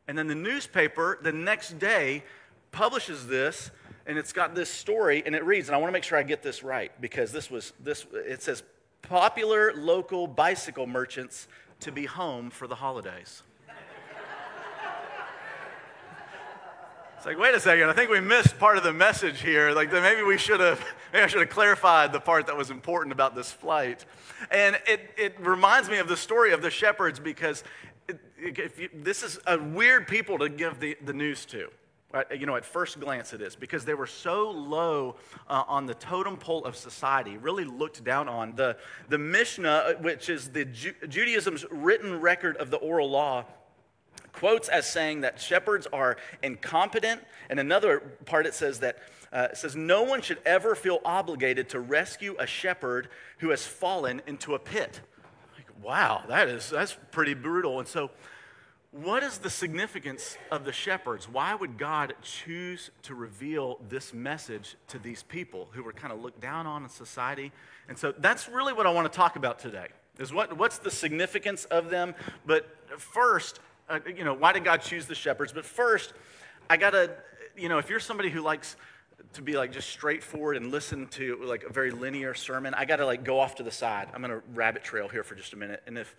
And 0.07 0.17
then 0.17 0.27
the 0.27 0.35
newspaper 0.35 1.19
the 1.21 1.31
next 1.31 1.77
day 1.77 2.23
publishes 2.71 3.27
this 3.27 3.71
and 4.05 4.17
it's 4.17 4.34
got 4.34 4.55
this 4.55 4.70
story 4.70 5.24
and 5.25 5.36
it 5.36 5.46
reads 5.46 5.67
and 5.67 5.75
i 5.75 5.77
want 5.77 5.89
to 5.89 5.93
make 5.93 6.03
sure 6.03 6.17
i 6.17 6.24
get 6.24 6.41
this 6.41 6.63
right 6.63 6.91
because 7.01 7.31
this 7.31 7.50
was 7.50 7.74
this 7.79 8.05
it 8.13 8.41
says 8.41 8.63
popular 9.01 9.74
local 9.75 10.27
bicycle 10.27 10.88
merchants 10.88 11.48
to 11.81 11.91
be 11.91 12.05
home 12.05 12.50
for 12.50 12.67
the 12.67 12.75
holidays. 12.75 13.43
It's 17.17 17.25
like, 17.27 17.38
wait 17.38 17.53
a 17.53 17.60
second, 17.60 17.88
I 17.88 17.93
think 17.93 18.10
we 18.10 18.20
missed 18.20 18.58
part 18.58 18.77
of 18.77 18.84
the 18.84 18.93
message 18.93 19.41
here. 19.41 19.74
Like, 19.74 19.91
maybe 19.91 20.24
we 20.24 20.39
should 20.39 20.60
have, 20.60 20.84
maybe 21.13 21.24
I 21.24 21.27
should 21.27 21.41
have 21.41 21.51
clarified 21.51 22.13
the 22.13 22.20
part 22.20 22.48
that 22.48 22.58
was 22.58 22.72
important 22.72 23.13
about 23.13 23.36
this 23.36 23.51
flight. 23.51 24.05
And 24.50 24.79
it, 24.88 25.12
it 25.17 25.39
reminds 25.39 25.88
me 25.88 26.00
of 26.00 26.08
the 26.08 26.17
story 26.17 26.51
of 26.51 26.63
the 26.63 26.72
shepherds 26.72 27.20
because 27.20 27.63
it, 28.08 28.20
you, 28.75 28.89
this 28.91 29.22
is 29.22 29.39
a 29.46 29.60
weird 29.60 30.08
people 30.08 30.39
to 30.39 30.50
give 30.50 30.79
the, 30.79 30.98
the 31.05 31.13
news 31.13 31.46
to. 31.46 31.70
You 32.37 32.45
know, 32.45 32.55
at 32.55 32.65
first 32.65 32.99
glance 32.99 33.33
it 33.33 33.41
is, 33.41 33.55
because 33.55 33.85
they 33.85 33.93
were 33.93 34.07
so 34.07 34.51
low 34.51 35.15
uh, 35.47 35.63
on 35.67 35.85
the 35.85 35.93
totem 35.93 36.37
pole 36.37 36.65
of 36.65 36.75
society, 36.75 37.37
really 37.37 37.63
looked 37.63 38.03
down 38.03 38.27
on. 38.27 38.55
The, 38.55 38.77
the 39.07 39.17
Mishnah, 39.17 39.69
uh, 39.69 39.93
which 39.95 40.29
is 40.29 40.49
the 40.49 40.65
Ju- 40.65 40.93
Judaism's 41.07 41.65
written 41.71 42.19
record 42.19 42.57
of 42.57 42.69
the 42.69 42.77
oral 42.77 43.09
law, 43.09 43.45
quotes 44.33 44.67
as 44.69 44.89
saying 44.89 45.21
that 45.21 45.39
shepherds 45.39 45.87
are 45.93 46.17
incompetent. 46.43 47.21
And 47.49 47.59
another 47.59 47.99
part 48.25 48.45
it 48.45 48.53
says 48.53 48.79
that 48.79 48.97
uh, 49.31 49.47
it 49.51 49.57
says 49.57 49.75
no 49.75 50.03
one 50.03 50.21
should 50.21 50.39
ever 50.45 50.75
feel 50.75 50.99
obligated 51.05 51.69
to 51.69 51.79
rescue 51.79 52.35
a 52.39 52.45
shepherd 52.45 53.07
who 53.37 53.49
has 53.49 53.65
fallen 53.65 54.21
into 54.27 54.53
a 54.55 54.59
pit. 54.59 54.99
Like, 55.55 55.67
wow, 55.81 56.23
that 56.27 56.49
is 56.49 56.69
that's 56.69 56.97
pretty 57.11 57.33
brutal. 57.33 57.79
And 57.79 57.87
so 57.87 58.11
what 58.91 59.24
is 59.24 59.38
the 59.38 59.50
significance 59.50 60.38
of 60.51 60.65
the 60.65 60.74
shepherds? 60.74 61.29
Why 61.29 61.55
would 61.55 61.77
God 61.77 62.13
choose 62.21 62.91
to 63.03 63.15
reveal 63.15 63.79
this 63.88 64.13
message 64.13 64.75
to 64.89 65.00
these 65.00 65.24
people 65.24 65.69
who 65.71 65.81
were 65.81 65.93
kind 65.93 66.12
of 66.12 66.21
looked 66.21 66.41
down 66.41 66.67
on 66.67 66.83
in 66.83 66.89
society? 66.89 67.53
And 67.88 67.98
so 67.98 68.12
that's 68.12 68.50
really 68.50 68.74
what 68.74 68.86
I 68.86 68.91
want 68.91 69.12
to 69.12 69.15
talk 69.15 69.38
about 69.38 69.60
today. 69.60 69.88
Is 70.19 70.33
what, 70.33 70.57
what's 70.57 70.77
the 70.77 70.91
significance 70.91 71.63
of 71.65 71.89
them? 71.89 72.13
But 72.45 72.67
first, 72.98 73.62
uh, 73.89 74.00
you 74.05 74.25
know, 74.25 74.33
why 74.33 74.51
did 74.51 74.65
God 74.65 74.81
choose 74.81 75.05
the 75.05 75.15
shepherds? 75.15 75.53
But 75.53 75.65
first, 75.65 76.13
I 76.69 76.75
got 76.75 76.89
to, 76.89 77.12
you 77.55 77.69
know, 77.69 77.77
if 77.77 77.89
you're 77.89 78.01
somebody 78.01 78.29
who 78.29 78.41
likes 78.41 78.75
to 79.33 79.41
be 79.41 79.55
like 79.55 79.71
just 79.71 79.89
straightforward 79.89 80.57
and 80.57 80.69
listen 80.69 81.07
to 81.07 81.41
like 81.45 81.63
a 81.63 81.71
very 81.71 81.91
linear 81.91 82.33
sermon, 82.33 82.74
I 82.74 82.83
got 82.83 82.98
to 82.98 83.05
like 83.05 83.24
go 83.24 83.39
off 83.39 83.55
to 83.55 83.63
the 83.63 83.71
side. 83.71 84.10
I'm 84.13 84.21
going 84.21 84.31
to 84.31 84.45
rabbit 84.53 84.83
trail 84.83 85.07
here 85.07 85.24
for 85.24 85.36
just 85.36 85.53
a 85.53 85.57
minute. 85.57 85.81
And 85.88 85.98
if 85.98 86.13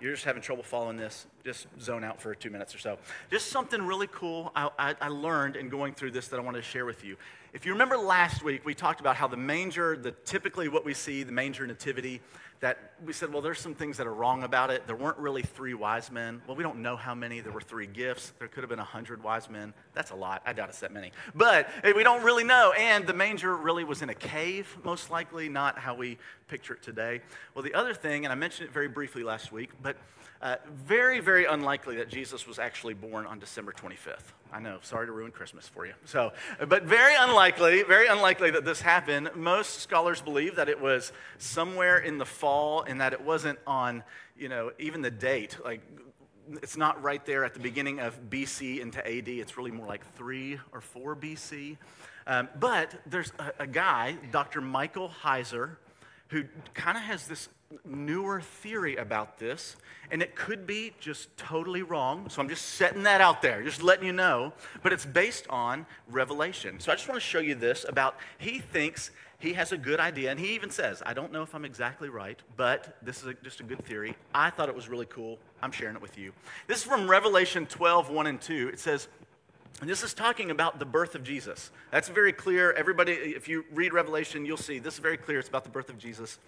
you're 0.00 0.12
just 0.12 0.24
having 0.24 0.42
trouble 0.42 0.62
following 0.62 0.96
this, 0.96 1.26
just 1.44 1.66
zone 1.80 2.04
out 2.04 2.20
for 2.20 2.34
two 2.34 2.50
minutes 2.50 2.74
or 2.74 2.78
so. 2.78 2.98
Just 3.30 3.48
something 3.48 3.82
really 3.82 4.08
cool 4.08 4.52
I, 4.54 4.70
I, 4.78 4.94
I 5.00 5.08
learned 5.08 5.56
in 5.56 5.68
going 5.68 5.94
through 5.94 6.10
this 6.12 6.28
that 6.28 6.38
I 6.38 6.42
want 6.42 6.56
to 6.56 6.62
share 6.62 6.84
with 6.84 7.04
you. 7.04 7.16
If 7.52 7.64
you 7.64 7.72
remember 7.72 7.96
last 7.96 8.42
week, 8.42 8.64
we 8.64 8.74
talked 8.74 9.00
about 9.00 9.16
how 9.16 9.28
the 9.28 9.36
manger, 9.36 9.96
the 9.96 10.10
typically 10.10 10.68
what 10.68 10.84
we 10.84 10.94
see, 10.94 11.22
the 11.22 11.32
manger 11.32 11.66
nativity, 11.66 12.20
that 12.60 12.94
we 13.04 13.12
said, 13.12 13.32
well, 13.32 13.42
there's 13.42 13.60
some 13.60 13.74
things 13.74 13.98
that 13.98 14.06
are 14.06 14.14
wrong 14.14 14.42
about 14.42 14.70
it. 14.70 14.86
There 14.86 14.96
weren't 14.96 15.18
really 15.18 15.42
three 15.42 15.74
wise 15.74 16.10
men. 16.10 16.42
Well, 16.46 16.56
we 16.56 16.62
don't 16.62 16.78
know 16.78 16.96
how 16.96 17.14
many. 17.14 17.40
There 17.40 17.52
were 17.52 17.60
three 17.60 17.86
gifts. 17.86 18.32
There 18.38 18.48
could 18.48 18.62
have 18.62 18.70
been 18.70 18.78
a 18.78 18.84
hundred 18.84 19.22
wise 19.22 19.50
men. 19.50 19.74
That's 19.92 20.10
a 20.10 20.14
lot. 20.16 20.42
I 20.46 20.54
doubt 20.54 20.70
it's 20.70 20.80
that 20.80 20.92
many. 20.92 21.12
But 21.34 21.68
we 21.84 22.02
don't 22.02 22.22
really 22.22 22.44
know. 22.44 22.72
And 22.72 23.06
the 23.06 23.12
manger 23.12 23.54
really 23.54 23.84
was 23.84 24.02
in 24.02 24.08
a 24.08 24.14
cave, 24.14 24.74
most 24.84 25.10
likely, 25.10 25.48
not 25.48 25.78
how 25.78 25.94
we 25.94 26.18
picture 26.48 26.74
it 26.74 26.82
today. 26.82 27.20
Well, 27.54 27.62
the 27.62 27.74
other 27.74 27.92
thing, 27.92 28.24
and 28.24 28.32
I 28.32 28.36
mentioned 28.36 28.68
it 28.68 28.72
very 28.72 28.88
briefly 28.88 29.22
last 29.22 29.52
week, 29.52 29.70
but 29.82 29.96
uh, 30.42 30.56
very, 30.70 31.20
very 31.20 31.46
unlikely 31.46 31.96
that 31.96 32.08
Jesus 32.08 32.46
was 32.46 32.58
actually 32.58 32.94
born 32.94 33.26
on 33.26 33.38
December 33.38 33.72
25th. 33.72 34.32
I 34.52 34.60
know, 34.60 34.78
sorry 34.82 35.06
to 35.06 35.12
ruin 35.12 35.32
Christmas 35.32 35.66
for 35.66 35.86
you. 35.86 35.94
So, 36.04 36.32
but 36.68 36.84
very 36.84 37.14
unlikely, 37.18 37.82
very 37.82 38.06
unlikely 38.06 38.50
that 38.52 38.64
this 38.64 38.80
happened. 38.80 39.30
Most 39.34 39.80
scholars 39.80 40.20
believe 40.20 40.56
that 40.56 40.68
it 40.68 40.80
was 40.80 41.12
somewhere 41.38 41.98
in 41.98 42.18
the 42.18 42.24
fall 42.24 42.82
and 42.82 43.00
that 43.00 43.12
it 43.12 43.20
wasn't 43.20 43.58
on, 43.66 44.04
you 44.38 44.48
know, 44.48 44.72
even 44.78 45.02
the 45.02 45.10
date. 45.10 45.56
Like, 45.64 45.80
it's 46.62 46.76
not 46.76 47.02
right 47.02 47.24
there 47.26 47.44
at 47.44 47.54
the 47.54 47.60
beginning 47.60 47.98
of 48.00 48.30
BC 48.30 48.80
into 48.80 48.98
AD. 49.06 49.28
It's 49.28 49.56
really 49.56 49.72
more 49.72 49.86
like 49.86 50.14
3 50.14 50.60
or 50.72 50.80
4 50.80 51.16
BC. 51.16 51.76
Um, 52.26 52.48
but 52.58 52.94
there's 53.06 53.32
a, 53.38 53.64
a 53.64 53.66
guy, 53.66 54.16
Dr. 54.32 54.60
Michael 54.60 55.10
Heiser, 55.22 55.76
who 56.28 56.44
kind 56.74 56.96
of 56.96 57.04
has 57.04 57.26
this 57.26 57.48
newer 57.84 58.40
theory 58.40 58.96
about 58.96 59.38
this, 59.38 59.76
and 60.10 60.22
it 60.22 60.34
could 60.36 60.66
be 60.66 60.92
just 61.00 61.36
totally 61.36 61.82
wrong. 61.82 62.28
So 62.28 62.40
I'm 62.40 62.48
just 62.48 62.64
setting 62.74 63.02
that 63.04 63.20
out 63.20 63.42
there, 63.42 63.62
just 63.62 63.82
letting 63.82 64.06
you 64.06 64.12
know. 64.12 64.52
But 64.82 64.92
it's 64.92 65.06
based 65.06 65.46
on 65.48 65.86
revelation. 66.08 66.80
So 66.80 66.92
I 66.92 66.94
just 66.94 67.08
want 67.08 67.20
to 67.20 67.26
show 67.26 67.40
you 67.40 67.54
this 67.54 67.84
about 67.88 68.16
he 68.38 68.60
thinks 68.60 69.10
he 69.38 69.52
has 69.52 69.72
a 69.72 69.76
good 69.76 70.00
idea, 70.00 70.30
and 70.30 70.40
he 70.40 70.54
even 70.54 70.70
says, 70.70 71.02
I 71.04 71.12
don't 71.12 71.32
know 71.32 71.42
if 71.42 71.54
I'm 71.54 71.64
exactly 71.64 72.08
right, 72.08 72.40
but 72.56 72.96
this 73.02 73.20
is 73.20 73.26
a, 73.26 73.34
just 73.34 73.60
a 73.60 73.64
good 73.64 73.84
theory. 73.84 74.16
I 74.34 74.50
thought 74.50 74.68
it 74.68 74.74
was 74.74 74.88
really 74.88 75.06
cool. 75.06 75.38
I'm 75.62 75.72
sharing 75.72 75.96
it 75.96 76.02
with 76.02 76.16
you. 76.16 76.32
This 76.66 76.78
is 76.78 76.84
from 76.84 77.08
Revelation 77.08 77.66
12, 77.66 78.10
1 78.10 78.26
and 78.26 78.40
2. 78.40 78.70
It 78.72 78.78
says, 78.78 79.08
and 79.80 79.90
this 79.90 80.02
is 80.02 80.14
talking 80.14 80.50
about 80.50 80.78
the 80.78 80.86
birth 80.86 81.14
of 81.14 81.22
Jesus. 81.22 81.70
That's 81.90 82.08
very 82.08 82.32
clear. 82.32 82.72
Everybody, 82.72 83.12
if 83.12 83.46
you 83.46 83.66
read 83.72 83.92
Revelation, 83.92 84.46
you'll 84.46 84.56
see 84.56 84.78
this 84.78 84.94
is 84.94 85.00
very 85.00 85.18
clear. 85.18 85.38
It's 85.38 85.50
about 85.50 85.64
the 85.64 85.70
birth 85.70 85.90
of 85.90 85.98
Jesus. 85.98 86.38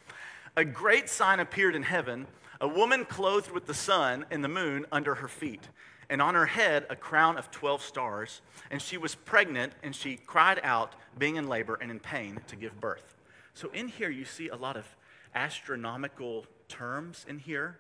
A 0.59 0.65
great 0.65 1.09
sign 1.09 1.39
appeared 1.39 1.77
in 1.77 1.85
heaven 1.85 2.27
a 2.61 2.67
woman 2.67 3.05
clothed 3.05 3.53
with 3.53 3.67
the 3.67 3.75
sun 3.75 4.27
and 4.29 4.43
the 4.43 4.49
moon 4.49 4.87
under 4.91 5.15
her 5.15 5.29
feet, 5.29 5.69
and 6.11 6.21
on 6.21 6.35
her 6.35 6.47
head 6.47 6.85
a 6.91 6.97
crown 6.97 7.39
of 7.39 7.53
12 7.53 7.81
stars. 7.81 8.43
And 8.69 8.83
she 8.83 8.99
was 8.99 9.15
pregnant, 9.15 9.75
and 9.85 9.95
she 9.95 10.17
cried 10.17 10.59
out, 10.65 10.97
being 11.17 11.37
in 11.37 11.47
labor 11.47 11.79
and 11.81 11.93
in 11.93 12.01
pain, 12.01 12.41
to 12.49 12.57
give 12.57 12.81
birth. 12.81 13.15
So 13.55 13.71
in 13.71 13.87
here, 13.87 14.11
you 14.11 14.25
see 14.25 14.49
a 14.49 14.57
lot 14.57 14.77
of 14.77 14.85
astronomical 15.33 16.45
terms 16.67 17.25
in 17.29 17.39
here. 17.39 17.79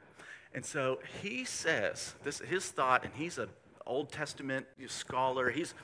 And 0.55 0.65
so 0.65 1.01
he 1.21 1.45
says, 1.45 2.15
this 2.23 2.39
his 2.39 2.67
thought, 2.67 3.05
and 3.05 3.13
he's 3.13 3.39
an 3.39 3.49
Old 3.87 4.13
Testament 4.13 4.67
scholar. 4.87 5.51
He's, 5.51 5.75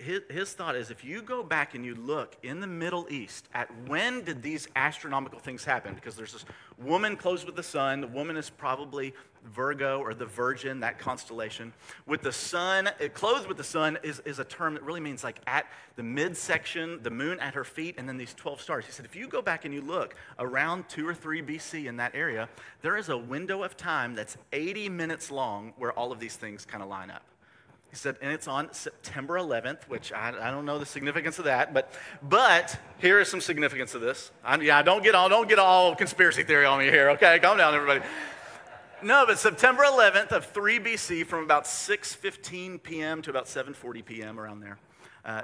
his, 0.00 0.22
his 0.30 0.52
thought 0.52 0.76
is 0.76 0.90
if 0.90 1.04
you 1.04 1.22
go 1.22 1.42
back 1.42 1.74
and 1.74 1.84
you 1.84 1.94
look 1.94 2.36
in 2.42 2.60
the 2.60 2.66
Middle 2.66 3.06
East 3.10 3.48
at 3.54 3.68
when 3.86 4.24
did 4.24 4.42
these 4.42 4.68
astronomical 4.74 5.38
things 5.38 5.64
happen, 5.64 5.94
because 5.94 6.16
there's 6.16 6.32
this 6.32 6.44
woman 6.78 7.16
clothed 7.16 7.44
with 7.44 7.56
the 7.56 7.62
sun, 7.62 8.00
the 8.00 8.06
woman 8.06 8.36
is 8.36 8.50
probably 8.50 9.14
Virgo 9.44 10.00
or 10.00 10.14
the 10.14 10.26
Virgin, 10.26 10.80
that 10.80 10.98
constellation. 10.98 11.72
With 12.06 12.22
the 12.22 12.32
sun, 12.32 12.90
eh, 13.00 13.08
clothed 13.08 13.46
with 13.46 13.56
the 13.56 13.64
sun 13.64 13.98
is, 14.02 14.20
is 14.20 14.38
a 14.38 14.44
term 14.44 14.74
that 14.74 14.82
really 14.82 15.00
means 15.00 15.24
like 15.24 15.40
at 15.46 15.66
the 15.96 16.02
midsection, 16.02 17.02
the 17.02 17.10
moon 17.10 17.38
at 17.40 17.54
her 17.54 17.64
feet, 17.64 17.94
and 17.98 18.08
then 18.08 18.16
these 18.16 18.34
12 18.34 18.60
stars. 18.60 18.86
He 18.86 18.92
said, 18.92 19.04
if 19.04 19.16
you 19.16 19.28
go 19.28 19.42
back 19.42 19.64
and 19.64 19.72
you 19.72 19.80
look 19.80 20.14
around 20.38 20.88
2 20.88 21.06
or 21.06 21.14
3 21.14 21.42
BC 21.42 21.86
in 21.86 21.96
that 21.96 22.14
area, 22.14 22.48
there 22.82 22.96
is 22.96 23.08
a 23.08 23.16
window 23.16 23.62
of 23.62 23.76
time 23.76 24.14
that's 24.14 24.36
80 24.52 24.88
minutes 24.88 25.30
long 25.30 25.72
where 25.76 25.92
all 25.92 26.12
of 26.12 26.20
these 26.20 26.36
things 26.36 26.64
kind 26.64 26.82
of 26.82 26.88
line 26.88 27.10
up. 27.10 27.22
He 27.90 27.96
said, 27.96 28.16
and 28.22 28.32
it's 28.32 28.46
on 28.46 28.72
September 28.72 29.34
11th, 29.34 29.88
which 29.88 30.12
I, 30.12 30.28
I 30.28 30.50
don't 30.52 30.64
know 30.64 30.78
the 30.78 30.86
significance 30.86 31.40
of 31.40 31.46
that, 31.46 31.74
but, 31.74 31.92
but 32.22 32.78
here 32.98 33.18
is 33.18 33.28
some 33.28 33.40
significance 33.40 33.96
of 33.96 34.00
this. 34.00 34.30
I, 34.44 34.60
yeah, 34.60 34.80
don't 34.82 35.02
get 35.02 35.16
all, 35.16 35.28
don't 35.28 35.48
get 35.48 35.58
all 35.58 35.96
conspiracy 35.96 36.44
theory 36.44 36.66
on 36.66 36.78
me 36.78 36.84
here, 36.84 37.10
okay? 37.10 37.40
Calm 37.40 37.58
down, 37.58 37.74
everybody. 37.74 38.00
No, 39.02 39.24
but 39.26 39.38
September 39.38 39.82
11th 39.82 40.30
of 40.30 40.44
3 40.46 40.78
BC, 40.78 41.26
from 41.26 41.42
about 41.42 41.64
6:15 41.64 42.82
p.m. 42.82 43.22
to 43.22 43.30
about 43.30 43.46
7:40 43.46 44.04
p.m. 44.04 44.38
around 44.38 44.60
there. 44.60 44.78
Uh, 45.24 45.42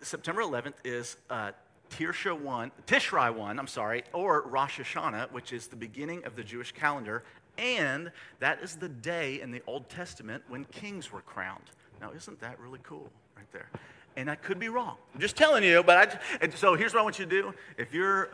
September 0.00 0.42
11th 0.42 0.74
is 0.84 1.16
uh, 1.28 1.50
Tirsha 1.90 2.38
1, 2.38 2.72
Tishrei 2.86 3.34
1, 3.34 3.58
I'm 3.58 3.66
sorry, 3.66 4.04
or 4.12 4.42
Rosh 4.42 4.80
Hashanah, 4.80 5.32
which 5.32 5.52
is 5.52 5.66
the 5.66 5.76
beginning 5.76 6.24
of 6.24 6.36
the 6.36 6.42
Jewish 6.42 6.72
calendar, 6.72 7.24
and 7.58 8.10
that 8.40 8.62
is 8.62 8.76
the 8.76 8.88
day 8.88 9.40
in 9.40 9.50
the 9.50 9.62
Old 9.66 9.88
Testament 9.88 10.42
when 10.48 10.64
kings 10.66 11.12
were 11.12 11.22
crowned. 11.22 11.70
Now, 12.00 12.10
isn't 12.12 12.40
that 12.40 12.58
really 12.60 12.80
cool 12.82 13.10
right 13.36 13.50
there? 13.52 13.68
And 14.16 14.30
I 14.30 14.36
could 14.36 14.58
be 14.58 14.68
wrong. 14.68 14.96
I'm 15.14 15.20
just 15.20 15.36
telling 15.36 15.64
you, 15.64 15.82
but 15.82 16.20
I, 16.40 16.48
so 16.50 16.74
here's 16.74 16.94
what 16.94 17.00
I 17.00 17.02
want 17.02 17.18
you 17.18 17.24
to 17.24 17.30
do. 17.30 17.54
If 17.78 17.92
you're 17.92 18.30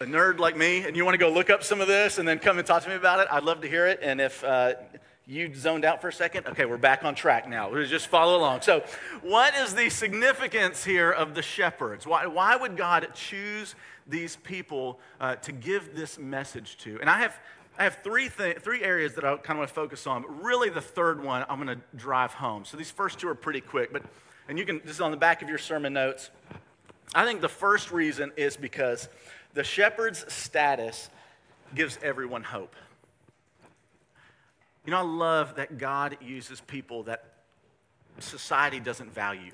a 0.00 0.04
nerd 0.04 0.38
like 0.38 0.56
me 0.56 0.84
and 0.84 0.96
you 0.96 1.04
want 1.04 1.14
to 1.14 1.18
go 1.18 1.30
look 1.30 1.50
up 1.50 1.62
some 1.62 1.80
of 1.80 1.88
this 1.88 2.18
and 2.18 2.26
then 2.26 2.38
come 2.38 2.58
and 2.58 2.66
talk 2.66 2.82
to 2.84 2.88
me 2.88 2.94
about 2.94 3.20
it, 3.20 3.28
I'd 3.30 3.42
love 3.42 3.60
to 3.62 3.68
hear 3.68 3.86
it. 3.86 3.98
And 4.02 4.20
if 4.20 4.42
uh, 4.44 4.74
you 5.26 5.54
zoned 5.54 5.84
out 5.84 6.00
for 6.00 6.08
a 6.08 6.12
second, 6.12 6.46
okay, 6.46 6.64
we're 6.64 6.76
back 6.76 7.04
on 7.04 7.14
track 7.14 7.48
now. 7.48 7.70
We'll 7.70 7.86
just 7.86 8.06
follow 8.06 8.38
along. 8.38 8.62
So, 8.62 8.82
what 9.22 9.54
is 9.54 9.74
the 9.74 9.90
significance 9.90 10.84
here 10.84 11.10
of 11.10 11.34
the 11.34 11.42
shepherds? 11.42 12.06
Why, 12.06 12.26
why 12.26 12.56
would 12.56 12.76
God 12.76 13.08
choose 13.14 13.74
these 14.06 14.36
people 14.36 14.98
uh, 15.20 15.36
to 15.36 15.52
give 15.52 15.94
this 15.94 16.18
message 16.18 16.78
to? 16.78 16.98
And 17.00 17.08
I 17.08 17.18
have 17.18 17.38
I 17.80 17.84
have 17.84 18.00
three, 18.04 18.28
th- 18.28 18.58
three 18.58 18.82
areas 18.82 19.14
that 19.14 19.24
I 19.24 19.34
kind 19.38 19.52
of 19.52 19.56
want 19.56 19.68
to 19.68 19.74
focus 19.74 20.06
on. 20.06 20.20
But 20.20 20.42
really, 20.42 20.68
the 20.68 20.82
third 20.82 21.24
one 21.24 21.46
I'm 21.48 21.64
going 21.64 21.78
to 21.78 21.96
drive 21.96 22.34
home. 22.34 22.66
So 22.66 22.76
these 22.76 22.90
first 22.90 23.18
two 23.18 23.26
are 23.28 23.34
pretty 23.34 23.62
quick. 23.62 23.90
But 23.90 24.02
and 24.50 24.58
you 24.58 24.66
can 24.66 24.82
this 24.84 24.96
is 24.96 25.00
on 25.00 25.10
the 25.10 25.16
back 25.16 25.40
of 25.40 25.48
your 25.48 25.56
sermon 25.56 25.94
notes. 25.94 26.28
I 27.14 27.24
think 27.24 27.40
the 27.40 27.48
first 27.48 27.90
reason 27.90 28.32
is 28.36 28.58
because 28.58 29.08
the 29.54 29.64
shepherd's 29.64 30.30
status 30.30 31.08
gives 31.74 31.98
everyone 32.02 32.42
hope. 32.42 32.76
You 34.84 34.90
know, 34.90 34.98
I 34.98 35.02
love 35.02 35.54
that 35.54 35.78
God 35.78 36.18
uses 36.20 36.60
people 36.60 37.04
that 37.04 37.24
society 38.18 38.78
doesn't 38.78 39.14
value. 39.14 39.52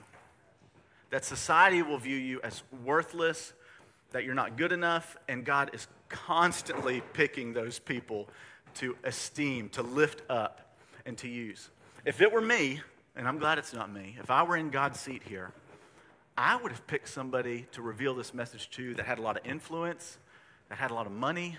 That 1.11 1.25
society 1.25 1.80
will 1.83 1.99
view 1.99 2.16
you 2.16 2.40
as 2.42 2.64
worthless, 2.85 3.52
that 4.11 4.25
you're 4.25 4.35
not 4.35 4.56
good 4.56 4.73
enough, 4.73 5.16
and 5.28 5.45
God 5.45 5.71
is 5.73 5.87
constantly 6.09 7.03
picking 7.13 7.53
those 7.53 7.79
people 7.79 8.29
to 8.75 8.97
esteem, 9.05 9.69
to 9.71 9.83
lift 9.83 10.23
up, 10.31 10.77
and 11.05 11.17
to 11.19 11.29
use. 11.29 11.71
If 12.05 12.21
it 12.21 12.31
were 12.31 12.41
me, 12.41 12.81
and 13.17 13.27
I'm 13.27 13.39
glad 13.39 13.59
it's 13.59 13.73
not 13.73 13.93
me, 13.93 14.17
if 14.21 14.31
I 14.31 14.43
were 14.43 14.57
in 14.57 14.71
God's 14.71 15.01
seat 15.01 15.23
here, 15.23 15.53
I 16.37 16.57
would 16.57 16.71
have 16.71 16.87
picked 16.87 17.09
somebody 17.09 17.67
to 17.73 17.81
reveal 17.81 18.15
this 18.15 18.35
message 18.35 18.69
to 18.73 18.95
that 18.95 19.07
had 19.07 19.19
a 19.19 19.23
lot 19.23 19.39
of 19.39 19.47
influence, 19.47 20.19
that 20.69 20.77
had 20.77 20.91
a 20.91 20.95
lot 20.95 21.07
of 21.07 21.13
money, 21.13 21.57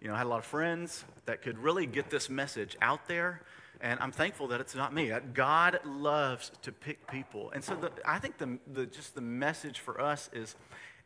you 0.00 0.08
know, 0.08 0.14
had 0.14 0.26
a 0.26 0.28
lot 0.28 0.38
of 0.38 0.44
friends, 0.44 1.04
that 1.26 1.42
could 1.42 1.58
really 1.58 1.86
get 1.86 2.10
this 2.10 2.30
message 2.30 2.76
out 2.80 3.08
there. 3.08 3.42
And 3.80 3.98
I'm 4.00 4.12
thankful 4.12 4.46
that 4.48 4.60
it's 4.60 4.74
not 4.74 4.94
me. 4.94 5.10
Uh, 5.10 5.20
God 5.32 5.80
loves 5.84 6.52
to 6.62 6.70
pick 6.70 7.06
people. 7.06 7.50
And 7.52 7.64
so 7.64 7.74
the, 7.74 7.90
I 8.04 8.18
think 8.18 8.38
the, 8.38 8.58
the, 8.72 8.86
just 8.86 9.14
the 9.14 9.20
message 9.20 9.78
for 9.80 10.00
us 10.00 10.30
is 10.32 10.54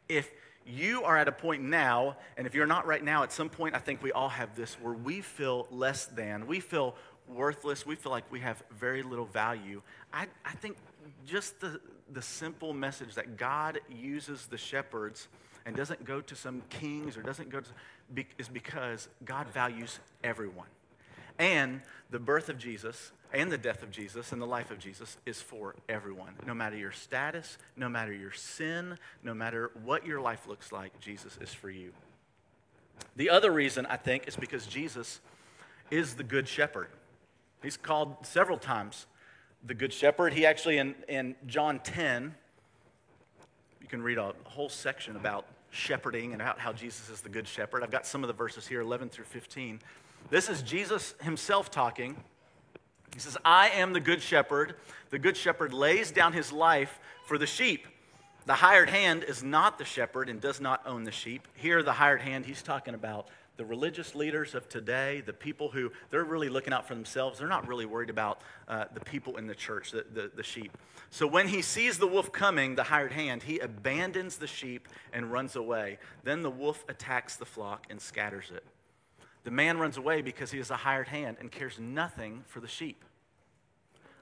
if 0.09 0.31
you 0.67 1.05
are 1.05 1.17
at 1.17 1.29
a 1.29 1.33
point 1.33 1.63
now, 1.63 2.17
and 2.37 2.47
if 2.47 2.55
you're 2.55 2.67
not 2.67 2.87
right 2.87 3.03
now, 3.03 3.23
at 3.23 3.33
some 3.33 3.49
point, 3.49 3.75
I 3.75 3.79
think 3.79 4.03
we 4.03 4.13
all 4.13 4.29
have 4.29 4.57
this 4.57 4.75
where 4.81 4.95
we 4.95 5.21
feel 5.21 5.67
less 5.71 6.07
than, 6.07 6.47
we 6.47 6.61
feel 6.61 6.95
worthless, 7.29 7.87
we 7.87 7.97
feel 7.97 8.13
like 8.13 8.31
we 8.31 8.41
have 8.41 8.63
very 8.71 9.03
little 9.03 9.27
value. 9.27 9.83
I, 10.13 10.27
I 10.45 10.53
think 10.53 10.77
just 11.27 11.61
the, 11.61 11.81
the 12.13 12.23
simple 12.23 12.73
message 12.73 13.15
that 13.15 13.37
God 13.37 13.81
uses 13.91 14.47
the 14.47 14.59
shepherds 14.59 15.29
and 15.67 15.75
doesn't 15.75 16.05
go 16.05 16.21
to 16.21 16.35
some 16.35 16.63
kings 16.71 17.17
or 17.17 17.23
doesn't 17.23 17.51
go 17.51 17.61
to, 17.61 18.25
is 18.39 18.49
because 18.49 19.09
God 19.25 19.49
values 19.49 19.99
everyone. 20.23 20.67
And 21.39 21.81
the 22.11 22.19
birth 22.19 22.49
of 22.49 22.59
Jesus 22.59 23.13
and 23.35 23.51
the 23.51 23.59
death 23.59 23.83
of 23.83 23.91
Jesus 23.91 24.33
and 24.33 24.41
the 24.41 24.47
life 24.47 24.71
of 24.71 24.79
Jesus 24.79 25.17
is 25.27 25.41
for 25.41 25.75
everyone. 25.89 26.35
No 26.47 26.55
matter 26.55 26.77
your 26.77 26.93
status, 26.93 27.59
no 27.77 27.89
matter 27.89 28.13
your 28.13 28.33
sin, 28.33 28.99
no 29.23 29.35
matter 29.35 29.71
what 29.85 30.07
your 30.07 30.21
life 30.21 30.47
looks 30.47 30.73
like, 30.73 30.99
Jesus 31.01 31.37
is 31.41 31.53
for 31.53 31.71
you. 31.71 31.93
The 33.17 33.31
other 33.31 33.51
reason, 33.51 33.87
I 33.87 33.97
think, 33.97 34.29
is 34.29 34.37
because 34.37 34.67
Jesus 34.67 35.21
is 35.91 36.15
the 36.15 36.25
good 36.25 36.49
shepherd. 36.49 36.89
He's 37.63 37.77
called 37.77 38.17
several 38.23 38.59
times 38.59 39.07
the 39.67 39.75
Good 39.75 39.93
Shepherd. 39.93 40.33
He 40.35 40.45
actually, 40.45 40.79
in, 40.79 40.95
in 41.09 41.35
John 41.47 41.81
10, 41.81 42.35
you 43.81 43.89
can 43.89 44.03
read 44.03 44.19
a 44.19 44.35
whole 44.45 44.69
section 44.69 45.17
about 45.17 45.47
shepherding 45.71 46.33
and 46.33 46.43
about 46.43 46.59
how 46.59 46.73
Jesus 46.73 47.09
is 47.09 47.21
the 47.21 47.29
Good 47.29 47.49
Shepherd. 47.49 47.83
I've 47.83 47.91
got 47.91 48.07
some 48.07 48.23
of 48.23 48.29
the 48.29 48.35
verses 48.35 48.67
here, 48.67 48.81
11 48.81 49.09
through 49.09 49.25
15. 49.25 49.81
This 50.31 50.49
is 50.49 50.63
Jesus 50.63 51.15
himself 51.23 51.71
talking. 51.71 52.17
He 53.15 53.21
says, 53.21 53.39
I 53.45 53.71
am 53.71 53.93
the 53.93 54.01
Good 54.01 54.21
Shepherd. 54.21 54.75
The 55.11 55.19
Good 55.19 55.37
Shepherd 55.37 55.73
lays 55.73 56.11
down 56.11 56.33
his 56.33 56.53
life 56.53 56.99
for 57.27 57.39
the 57.39 57.47
sheep. 57.47 57.87
The 58.47 58.55
hired 58.55 58.91
hand 58.91 59.25
is 59.25 59.43
not 59.43 59.79
the 59.79 59.85
shepherd 59.85 60.29
and 60.29 60.41
does 60.41 60.61
not 60.61 60.83
own 60.85 61.05
the 61.05 61.13
sheep. 61.13 61.49
Here, 61.55 61.83
the 61.83 61.93
hired 61.93 62.21
hand, 62.21 62.45
he's 62.45 62.63
talking 62.63 62.95
about 62.95 63.29
the 63.57 63.65
religious 63.65 64.15
leaders 64.15 64.55
of 64.55 64.69
today, 64.69 65.23
the 65.25 65.33
people 65.33 65.69
who 65.71 65.93
they're 66.11 66.25
really 66.25 66.49
looking 66.49 66.73
out 66.73 66.89
for 66.89 66.95
themselves, 66.95 67.39
they're 67.39 67.49
not 67.49 67.69
really 67.69 67.87
worried 67.87 68.11
about 68.11 68.41
uh, 68.67 68.87
the 68.93 69.01
people 69.01 69.37
in 69.37 69.47
the 69.47 69.55
church, 69.55 69.93
the, 69.93 70.05
the, 70.13 70.31
the 70.35 70.43
sheep. 70.43 70.77
So 71.11 71.27
when 71.27 71.47
he 71.47 71.63
sees 71.63 71.97
the 71.99 72.07
wolf 72.09 72.33
coming, 72.33 72.75
the 72.75 72.83
hired 72.83 73.13
hand, 73.13 73.45
he 73.45 73.61
abandons 73.61 74.37
the 74.37 74.49
sheep 74.49 74.89
and 75.13 75.31
runs 75.31 75.55
away. 75.55 75.99
Then 76.25 76.43
the 76.43 76.51
wolf 76.51 76.85
attacks 76.89 77.37
the 77.37 77.45
flock 77.45 77.87
and 77.89 78.01
scatters 78.01 78.51
it. 78.53 78.65
The 79.45 79.51
man 79.51 79.79
runs 79.79 79.99
away 79.99 80.23
because 80.23 80.51
he 80.51 80.59
is 80.59 80.71
a 80.71 80.77
hired 80.77 81.09
hand 81.09 81.37
and 81.39 81.53
cares 81.53 81.79
nothing 81.79 82.43
for 82.47 82.61
the 82.61 82.69
sheep. 82.69 83.05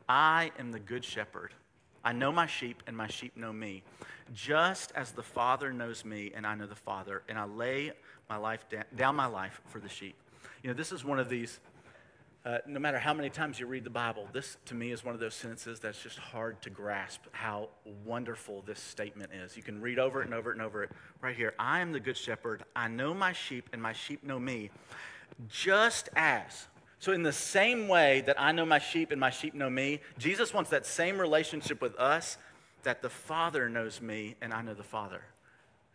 I 0.09 0.51
am 0.59 0.73
the 0.73 0.81
good 0.81 1.05
shepherd. 1.05 1.55
I 2.05 2.13
know 2.13 2.33
my 2.33 2.47
sheep, 2.47 2.83
and 2.89 2.97
my 2.97 3.07
sheep 3.07 3.37
know 3.37 3.53
me. 3.53 3.85
Just 4.35 4.91
as 4.97 5.13
the 5.13 5.23
Father 5.23 5.73
knows 5.73 6.05
me, 6.05 6.33
and 6.35 6.45
I 6.45 6.57
know 6.57 6.67
the 6.67 6.75
Father, 6.75 7.23
and 7.29 7.39
I 7.39 7.45
lay 7.45 7.93
my 8.29 8.37
life 8.37 8.67
down, 8.97 9.15
my 9.15 9.27
life 9.27 9.61
for 9.69 9.79
the 9.79 9.89
sheep. 9.89 10.17
You 10.65 10.71
know, 10.71 10.75
this 10.75 10.91
is 10.91 11.05
one 11.05 11.21
of 11.21 11.29
these, 11.29 11.61
uh, 12.45 12.59
no 12.67 12.81
matter 12.81 12.99
how 12.99 13.15
many 13.15 13.31
times 13.31 13.61
you 13.61 13.67
read 13.67 13.85
the 13.85 13.91
Bible, 13.91 14.29
this 14.33 14.57
to 14.67 14.75
me 14.75 14.91
is 14.91 15.05
one 15.05 15.15
of 15.15 15.21
those 15.21 15.35
sentences 15.35 15.79
that's 15.79 16.03
just 16.03 16.19
hard 16.19 16.61
to 16.63 16.71
grasp 16.71 17.21
how 17.31 17.69
wonderful 18.05 18.63
this 18.67 18.81
statement 18.81 19.31
is. 19.33 19.57
You 19.57 19.63
can 19.63 19.81
read 19.81 20.01
over 20.01 20.23
it 20.23 20.25
and 20.25 20.35
over 20.35 20.51
it 20.51 20.55
and 20.55 20.63
over 20.63 20.83
it 20.83 20.91
right 21.21 21.37
here. 21.37 21.55
I 21.57 21.81
am 21.81 21.93
the 21.93 22.01
good 22.01 22.17
shepherd. 22.17 22.65
I 22.75 22.89
know 22.89 23.15
my 23.15 23.33
sheep, 23.33 23.69
and 23.73 23.81
my 23.81 23.93
sheep 23.93 24.25
know 24.25 24.41
me. 24.41 24.71
Just 25.49 26.09
as 26.15 26.69
so, 27.03 27.11
in 27.11 27.25
the 27.25 27.33
same 27.33 27.89
way 27.89 28.23
that 28.27 28.41
I 28.41 28.53
know 28.53 28.65
my 28.65 28.79
sheep 28.79 29.11
and 29.11 29.19
my 29.19 29.31
sheep 29.31 29.55
know 29.55 29.69
me, 29.69 29.99
Jesus 30.19 30.55
wants 30.55 30.71
that 30.71 30.87
same 30.87 31.21
relationship 31.21 31.83
with 31.83 31.97
us 31.97 32.39
that 32.85 33.03
the 33.03 33.11
Father 33.11 33.69
knows 33.69 34.01
me 34.01 34.37
and 34.41 34.55
I 34.55 34.63
know 34.63 34.73
the 34.73 34.85
Father. 34.85 35.21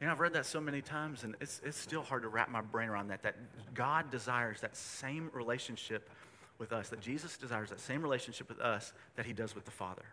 You 0.01 0.08
know, 0.08 0.12
I've 0.12 0.20
read 0.20 0.34
that 0.34 0.46
so 0.46 0.60
many 0.60 0.82
times, 0.82 1.24
and 1.24 1.38
it's, 1.39 1.62
it's 1.63 1.77
still 1.77 2.01
hard 2.01 2.24
to 2.24 2.27
wrap 2.27 2.50
my 2.50 2.60
brain 2.60 2.89
around 2.89 3.08
that. 3.08 3.24
That 3.24 3.38
God 3.74 4.12
desires 4.12 4.60
that 4.60 4.75
same 4.75 5.32
relationship 5.32 6.10
with 6.58 6.74
us, 6.74 6.89
that 6.89 7.00
Jesus 7.00 7.38
desires 7.38 7.70
that 7.70 7.79
same 7.79 8.01
relationship 8.01 8.50
with 8.50 8.60
us 8.60 8.91
that 9.15 9.25
he 9.25 9.32
does 9.32 9.56
with 9.56 9.63
the 9.63 9.72
Father. 9.72 10.03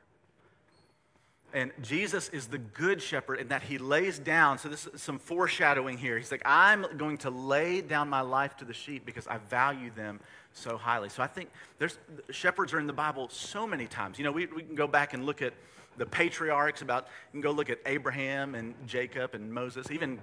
And 1.55 1.71
Jesus 1.81 2.29
is 2.31 2.49
the 2.49 2.59
good 2.59 3.01
shepherd 3.01 3.39
in 3.39 3.49
that 3.49 3.63
he 3.63 3.79
lays 3.79 4.19
down. 4.19 4.59
So, 4.59 4.69
this 4.69 4.89
is 4.89 5.01
some 5.01 5.21
foreshadowing 5.21 5.99
here. 5.99 6.19
He's 6.19 6.33
like, 6.33 6.43
I'm 6.45 6.85
going 6.97 7.17
to 7.19 7.31
lay 7.31 7.81
down 7.81 8.11
my 8.11 8.23
life 8.23 8.57
to 8.57 8.65
the 8.65 8.75
sheep 8.75 9.07
because 9.07 9.29
I 9.29 9.39
value 9.39 9.93
them 9.95 10.19
so 10.53 10.77
highly. 10.77 11.09
So, 11.09 11.23
I 11.23 11.29
think 11.29 11.51
there's 11.79 11.97
shepherds 12.31 12.75
are 12.75 12.81
in 12.81 12.89
the 12.89 12.93
Bible 12.93 13.29
so 13.31 13.69
many 13.69 13.87
times. 13.87 14.19
You 14.19 14.25
know, 14.25 14.33
we, 14.33 14.47
we 14.47 14.65
can 14.65 14.75
go 14.75 14.89
back 14.89 15.15
and 15.15 15.25
look 15.25 15.43
at 15.43 15.55
the 15.97 16.07
patriarchs 16.07 16.83
about, 16.83 17.05
you 17.05 17.41
can 17.41 17.41
go 17.41 17.53
look 17.53 17.71
at 17.71 17.79
Abraham 17.87 18.57
and 18.57 18.75
Jacob 18.87 19.35
and 19.35 19.53
Moses, 19.53 19.93
even 19.93 20.19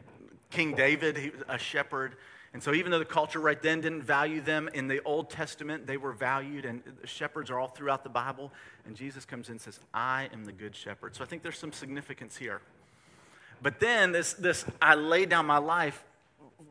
King 0.50 0.76
David, 0.76 1.16
he 1.18 1.30
was 1.30 1.44
a 1.48 1.58
shepherd. 1.58 2.18
And 2.54 2.62
so, 2.62 2.74
even 2.74 2.92
though 2.92 3.00
the 3.00 3.06
culture 3.06 3.40
right 3.40 3.62
then 3.62 3.80
didn't 3.80 4.04
value 4.04 4.42
them 4.42 4.70
in 4.74 4.90
the 4.90 5.02
Old 5.04 5.30
Testament, 5.30 5.88
they 5.88 5.96
were 5.96 6.12
valued, 6.12 6.66
and 6.66 6.84
shepherds 7.06 7.50
are 7.50 7.58
all 7.58 7.70
throughout 7.70 8.04
the 8.04 8.10
Bible. 8.10 8.52
And 8.86 8.96
Jesus 8.96 9.24
comes 9.24 9.48
in 9.48 9.54
and 9.54 9.62
says, 9.62 9.80
I 9.94 10.30
am 10.34 10.44
the 10.44 10.52
good 10.52 10.76
shepherd. 10.76 11.16
So, 11.16 11.24
I 11.24 11.28
think 11.28 11.44
there's 11.44 11.58
some 11.58 11.72
significance 11.72 12.36
here. 12.36 12.62
But 13.62 13.80
then, 13.80 14.12
this, 14.12 14.34
this 14.34 14.66
I 14.82 14.96
lay 14.96 15.26
down 15.26 15.46
my 15.46 15.60
life 15.60 16.04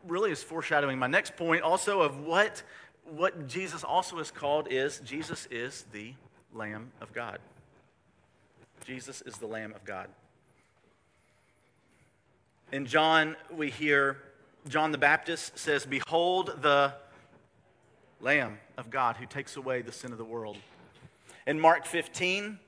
really 0.07 0.31
is 0.31 0.43
foreshadowing 0.43 0.99
my 0.99 1.07
next 1.07 1.37
point 1.37 1.63
also 1.63 2.03
of 2.03 2.21
what, 2.21 2.63
what 3.05 3.49
Jesus 3.49 3.83
also 3.83 4.19
is 4.19 4.31
called 4.31 4.69
is 4.71 5.01
Jesus 5.01 5.47
is 5.51 5.85
the 5.93 6.15
Lamb 6.55 6.91
of 7.01 7.13
God. 7.13 7.39
Jesus 8.85 9.23
is 9.23 9.37
the 9.37 9.47
Lamb 9.47 9.73
of 9.75 9.85
God. 9.85 10.09
In 12.73 12.87
John, 12.87 13.37
we 13.51 13.71
hear 13.71 14.19
John 14.69 14.93
the 14.93 14.99
Baptist 14.99 15.59
says, 15.59 15.87
Behold 15.87 16.59
the 16.61 16.93
Lamb 18.21 18.59
of 18.77 18.91
God 18.91 19.17
who 19.17 19.27
takes 19.27 19.57
away 19.57 19.83
the 19.83 19.93
sin 19.93 20.13
of 20.13 20.19
the 20.19 20.25
world. 20.25 20.59
In 21.47 21.59
Mark 21.59 21.87
15, 21.87 22.59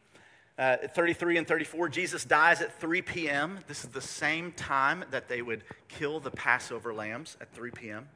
uh, 0.59 0.77
33 0.95 1.39
and 1.39 1.47
34, 1.47 1.89
Jesus 1.91 2.25
dies 2.25 2.63
at 2.63 2.79
3 2.81 3.03
p.m. 3.03 3.59
This 3.69 3.85
is 3.85 3.91
the 3.91 4.01
same 4.01 4.53
time 4.53 5.05
that 5.11 5.29
they 5.29 5.43
would 5.43 5.65
kill 5.89 6.21
the 6.21 6.31
Passover 6.31 6.95
lambs 6.95 7.37
at 7.41 7.53
3 7.53 7.71
p.m. 7.71 8.09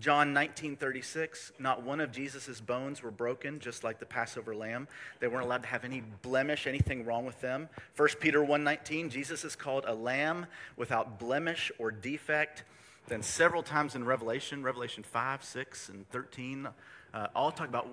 John 0.00 0.34
19:36, 0.34 1.52
not 1.60 1.84
one 1.84 2.00
of 2.00 2.10
Jesus' 2.10 2.60
bones 2.60 3.02
were 3.02 3.12
broken, 3.12 3.60
just 3.60 3.84
like 3.84 4.00
the 4.00 4.06
Passover 4.06 4.54
lamb. 4.54 4.88
They 5.20 5.28
weren't 5.28 5.44
allowed 5.44 5.62
to 5.62 5.68
have 5.68 5.84
any 5.84 6.02
blemish, 6.22 6.66
anything 6.66 7.04
wrong 7.04 7.24
with 7.24 7.40
them. 7.40 7.68
1 7.96 8.08
Peter 8.18 8.42
1:19, 8.42 9.08
Jesus 9.08 9.44
is 9.44 9.54
called 9.54 9.84
a 9.86 9.94
lamb 9.94 10.46
without 10.76 11.20
blemish 11.20 11.70
or 11.78 11.92
defect. 11.92 12.64
Then 13.06 13.22
several 13.22 13.62
times 13.62 13.94
in 13.94 14.04
Revelation, 14.04 14.62
Revelation 14.62 15.02
5, 15.02 15.44
6, 15.44 15.88
and 15.90 16.08
13, 16.10 16.68
uh, 17.12 17.26
all 17.34 17.52
talk 17.52 17.68
about 17.68 17.86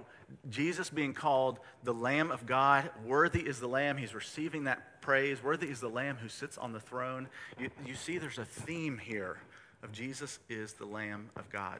Jesus 0.50 0.90
being 0.90 1.14
called 1.14 1.60
the 1.84 1.94
Lamb 1.94 2.32
of 2.32 2.46
God. 2.46 2.90
Worthy 3.06 3.42
is 3.42 3.60
the 3.60 3.68
Lamb. 3.68 3.98
He's 3.98 4.16
receiving 4.16 4.64
that 4.64 5.02
praise. 5.02 5.44
Worthy 5.44 5.68
is 5.68 5.80
the 5.80 5.90
Lamb 5.90 6.18
who 6.18 6.30
sits 6.30 6.58
on 6.58 6.72
the 6.72 6.80
throne. 6.80 7.28
You, 7.60 7.70
you 7.86 7.96
see, 7.96 8.18
there's 8.18 8.40
a 8.40 8.46
theme 8.46 8.98
here 8.98 9.38
of 9.84 9.92
Jesus 9.92 10.40
is 10.50 10.74
the 10.74 10.86
Lamb 10.86 11.30
of 11.36 11.50
God. 11.50 11.80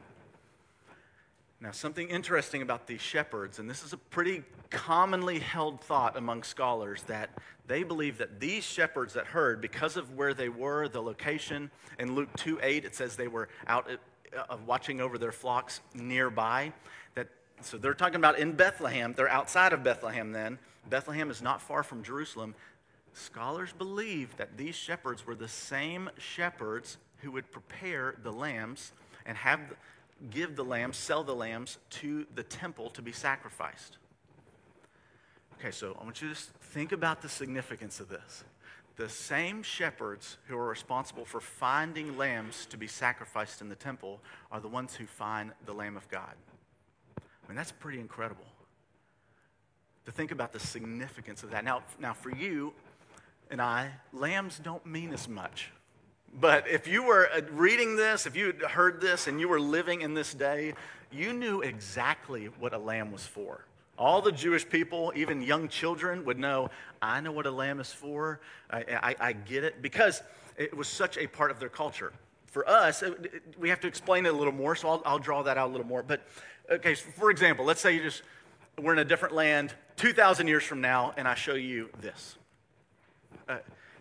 Now, 1.62 1.70
something 1.70 2.08
interesting 2.08 2.60
about 2.60 2.88
these 2.88 3.00
shepherds, 3.00 3.60
and 3.60 3.70
this 3.70 3.84
is 3.84 3.92
a 3.92 3.96
pretty 3.96 4.42
commonly 4.70 5.38
held 5.38 5.80
thought 5.80 6.16
among 6.16 6.42
scholars, 6.42 7.04
that 7.04 7.30
they 7.68 7.84
believe 7.84 8.18
that 8.18 8.40
these 8.40 8.64
shepherds 8.64 9.14
that 9.14 9.26
heard, 9.26 9.60
because 9.60 9.96
of 9.96 10.16
where 10.16 10.34
they 10.34 10.48
were, 10.48 10.88
the 10.88 11.00
location, 11.00 11.70
in 12.00 12.16
Luke 12.16 12.30
2 12.36 12.58
8, 12.60 12.84
it 12.84 12.96
says 12.96 13.14
they 13.14 13.28
were 13.28 13.48
out 13.68 13.88
uh, 14.36 14.56
watching 14.66 15.00
over 15.00 15.18
their 15.18 15.30
flocks 15.30 15.80
nearby. 15.94 16.72
That, 17.14 17.28
so 17.60 17.78
they're 17.78 17.94
talking 17.94 18.16
about 18.16 18.40
in 18.40 18.54
Bethlehem. 18.54 19.14
They're 19.16 19.30
outside 19.30 19.72
of 19.72 19.84
Bethlehem 19.84 20.32
then. 20.32 20.58
Bethlehem 20.90 21.30
is 21.30 21.42
not 21.42 21.62
far 21.62 21.84
from 21.84 22.02
Jerusalem. 22.02 22.56
Scholars 23.12 23.72
believe 23.72 24.36
that 24.36 24.56
these 24.56 24.74
shepherds 24.74 25.24
were 25.24 25.36
the 25.36 25.46
same 25.46 26.10
shepherds 26.18 26.96
who 27.18 27.30
would 27.30 27.52
prepare 27.52 28.16
the 28.24 28.32
lambs 28.32 28.90
and 29.24 29.36
have 29.36 29.60
give 30.30 30.56
the 30.56 30.64
lambs, 30.64 30.96
sell 30.96 31.24
the 31.24 31.34
lambs 31.34 31.78
to 31.90 32.26
the 32.34 32.42
temple 32.42 32.90
to 32.90 33.02
be 33.02 33.12
sacrificed. 33.12 33.98
Okay, 35.58 35.70
so 35.70 35.96
I 36.00 36.04
want 36.04 36.20
you 36.20 36.28
to 36.28 36.34
just 36.34 36.50
think 36.50 36.92
about 36.92 37.22
the 37.22 37.28
significance 37.28 38.00
of 38.00 38.08
this. 38.08 38.44
The 38.96 39.08
same 39.08 39.62
shepherds 39.62 40.36
who 40.46 40.56
are 40.56 40.68
responsible 40.68 41.24
for 41.24 41.40
finding 41.40 42.16
lambs 42.18 42.66
to 42.66 42.76
be 42.76 42.86
sacrificed 42.86 43.60
in 43.60 43.68
the 43.68 43.74
temple 43.74 44.20
are 44.50 44.60
the 44.60 44.68
ones 44.68 44.94
who 44.94 45.06
find 45.06 45.52
the 45.64 45.72
Lamb 45.72 45.96
of 45.96 46.08
God. 46.08 46.34
I 47.18 47.48
mean, 47.48 47.56
that's 47.56 47.72
pretty 47.72 48.00
incredible 48.00 48.44
to 50.04 50.12
think 50.12 50.30
about 50.30 50.52
the 50.52 50.60
significance 50.60 51.42
of 51.42 51.50
that. 51.50 51.64
Now, 51.64 51.82
now 51.98 52.12
for 52.12 52.30
you 52.30 52.72
and 53.50 53.62
I, 53.62 53.90
lambs 54.12 54.58
don't 54.58 54.84
mean 54.84 55.12
as 55.12 55.28
much 55.28 55.70
but 56.40 56.66
if 56.68 56.86
you 56.86 57.02
were 57.02 57.28
uh, 57.30 57.42
reading 57.50 57.96
this, 57.96 58.26
if 58.26 58.36
you 58.36 58.54
heard 58.68 59.00
this 59.00 59.26
and 59.26 59.38
you 59.38 59.48
were 59.48 59.60
living 59.60 60.00
in 60.00 60.14
this 60.14 60.32
day, 60.32 60.74
you 61.10 61.32
knew 61.32 61.60
exactly 61.60 62.46
what 62.46 62.72
a 62.72 62.78
lamb 62.78 63.12
was 63.12 63.26
for. 63.26 63.66
All 63.98 64.22
the 64.22 64.32
Jewish 64.32 64.66
people, 64.68 65.12
even 65.14 65.42
young 65.42 65.68
children, 65.68 66.24
would 66.24 66.38
know 66.38 66.70
I 67.02 67.20
know 67.20 67.32
what 67.32 67.46
a 67.46 67.50
lamb 67.50 67.80
is 67.80 67.92
for. 67.92 68.40
I, 68.70 68.84
I, 69.02 69.16
I 69.28 69.32
get 69.32 69.64
it 69.64 69.82
because 69.82 70.22
it 70.56 70.74
was 70.74 70.88
such 70.88 71.18
a 71.18 71.26
part 71.26 71.50
of 71.50 71.58
their 71.58 71.68
culture. 71.68 72.12
For 72.46 72.68
us, 72.68 73.02
it, 73.02 73.30
it, 73.32 73.42
we 73.58 73.68
have 73.68 73.80
to 73.80 73.88
explain 73.88 74.24
it 74.24 74.32
a 74.32 74.36
little 74.36 74.52
more, 74.52 74.76
so 74.76 74.88
I'll, 74.88 75.02
I'll 75.04 75.18
draw 75.18 75.42
that 75.42 75.58
out 75.58 75.68
a 75.68 75.72
little 75.72 75.86
more. 75.86 76.02
But, 76.02 76.26
okay, 76.70 76.94
so 76.94 77.06
for 77.16 77.30
example, 77.30 77.64
let's 77.64 77.80
say 77.80 77.94
you 77.94 78.02
just, 78.02 78.22
we're 78.80 78.92
in 78.92 78.98
a 78.98 79.04
different 79.04 79.34
land 79.34 79.74
2,000 79.96 80.46
years 80.46 80.62
from 80.62 80.80
now, 80.80 81.12
and 81.16 81.26
I 81.26 81.34
show 81.34 81.54
you 81.54 81.90
this. 82.00 82.36
Uh, 83.48 83.58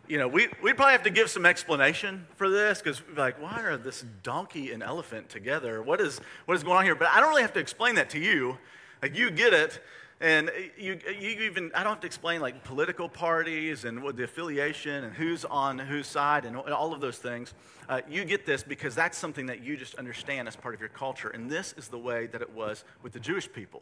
you 0.07 0.17
know, 0.17 0.27
we, 0.27 0.47
we'd 0.61 0.75
probably 0.75 0.93
have 0.93 1.03
to 1.03 1.09
give 1.09 1.29
some 1.29 1.45
explanation 1.45 2.25
for 2.35 2.49
this 2.49 2.81
because, 2.81 3.01
like, 3.15 3.41
why 3.41 3.61
are 3.61 3.77
this 3.77 4.03
donkey 4.23 4.71
and 4.71 4.83
elephant 4.83 5.29
together? 5.29 5.81
What 5.81 6.01
is, 6.01 6.19
what 6.45 6.55
is 6.55 6.63
going 6.63 6.77
on 6.77 6.83
here? 6.83 6.95
But 6.95 7.09
I 7.09 7.19
don't 7.19 7.29
really 7.29 7.43
have 7.43 7.53
to 7.53 7.59
explain 7.59 7.95
that 7.95 8.09
to 8.11 8.19
you. 8.19 8.57
Like, 9.01 9.15
you 9.15 9.31
get 9.31 9.53
it. 9.53 9.81
And 10.19 10.51
you, 10.77 10.99
you 11.07 11.29
even, 11.41 11.71
I 11.73 11.83
don't 11.83 11.93
have 11.93 12.01
to 12.01 12.05
explain 12.05 12.41
like 12.41 12.63
political 12.63 13.09
parties 13.09 13.85
and 13.85 14.03
what 14.03 14.17
the 14.17 14.23
affiliation 14.23 15.03
and 15.03 15.15
who's 15.15 15.45
on 15.45 15.79
whose 15.79 16.05
side 16.05 16.45
and 16.45 16.55
all 16.55 16.93
of 16.93 17.01
those 17.01 17.17
things. 17.17 17.55
Uh, 17.89 18.01
you 18.07 18.23
get 18.23 18.45
this 18.45 18.61
because 18.61 18.93
that's 18.93 19.17
something 19.17 19.47
that 19.47 19.63
you 19.63 19.75
just 19.75 19.95
understand 19.95 20.47
as 20.47 20.55
part 20.55 20.75
of 20.75 20.79
your 20.79 20.89
culture. 20.89 21.29
And 21.29 21.49
this 21.49 21.73
is 21.75 21.87
the 21.87 21.97
way 21.97 22.27
that 22.27 22.41
it 22.43 22.53
was 22.53 22.83
with 23.01 23.13
the 23.13 23.19
Jewish 23.19 23.51
people. 23.51 23.81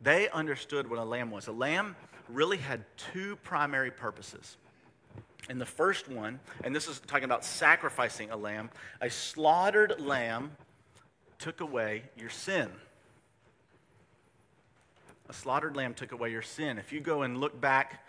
They 0.00 0.30
understood 0.30 0.88
what 0.88 0.98
a 0.98 1.04
lamb 1.04 1.30
was. 1.30 1.48
A 1.48 1.52
lamb 1.52 1.96
really 2.30 2.56
had 2.56 2.84
two 2.96 3.36
primary 3.36 3.90
purposes. 3.90 4.56
And 5.48 5.60
the 5.60 5.66
first 5.66 6.08
one, 6.08 6.40
and 6.62 6.76
this 6.76 6.88
is 6.88 7.00
talking 7.06 7.24
about 7.24 7.44
sacrificing 7.44 8.30
a 8.30 8.36
lamb, 8.36 8.70
a 9.00 9.08
slaughtered 9.08 10.00
lamb 10.00 10.52
took 11.38 11.60
away 11.60 12.02
your 12.16 12.28
sin. 12.28 12.68
A 15.28 15.32
slaughtered 15.32 15.76
lamb 15.76 15.94
took 15.94 16.12
away 16.12 16.30
your 16.30 16.42
sin. 16.42 16.78
If 16.78 16.92
you 16.92 17.00
go 17.00 17.22
and 17.22 17.38
look 17.38 17.58
back 17.60 18.04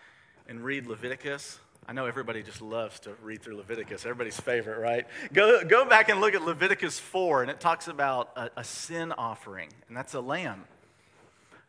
and 0.47 0.63
read 0.63 0.87
Leviticus, 0.87 1.59
I 1.87 1.93
know 1.93 2.05
everybody 2.05 2.43
just 2.43 2.61
loves 2.61 2.99
to 3.01 3.11
read 3.23 3.41
through 3.41 3.57
Leviticus, 3.57 4.05
everybody's 4.05 4.39
favorite, 4.39 4.79
right? 4.79 5.07
Go, 5.33 5.63
go 5.63 5.85
back 5.85 6.09
and 6.09 6.21
look 6.21 6.35
at 6.35 6.43
Leviticus 6.43 6.99
4, 6.99 7.41
and 7.41 7.51
it 7.51 7.59
talks 7.59 7.87
about 7.87 8.31
a, 8.35 8.51
a 8.57 8.63
sin 8.63 9.11
offering, 9.11 9.69
and 9.87 9.97
that's 9.97 10.13
a 10.13 10.21
lamb. 10.21 10.65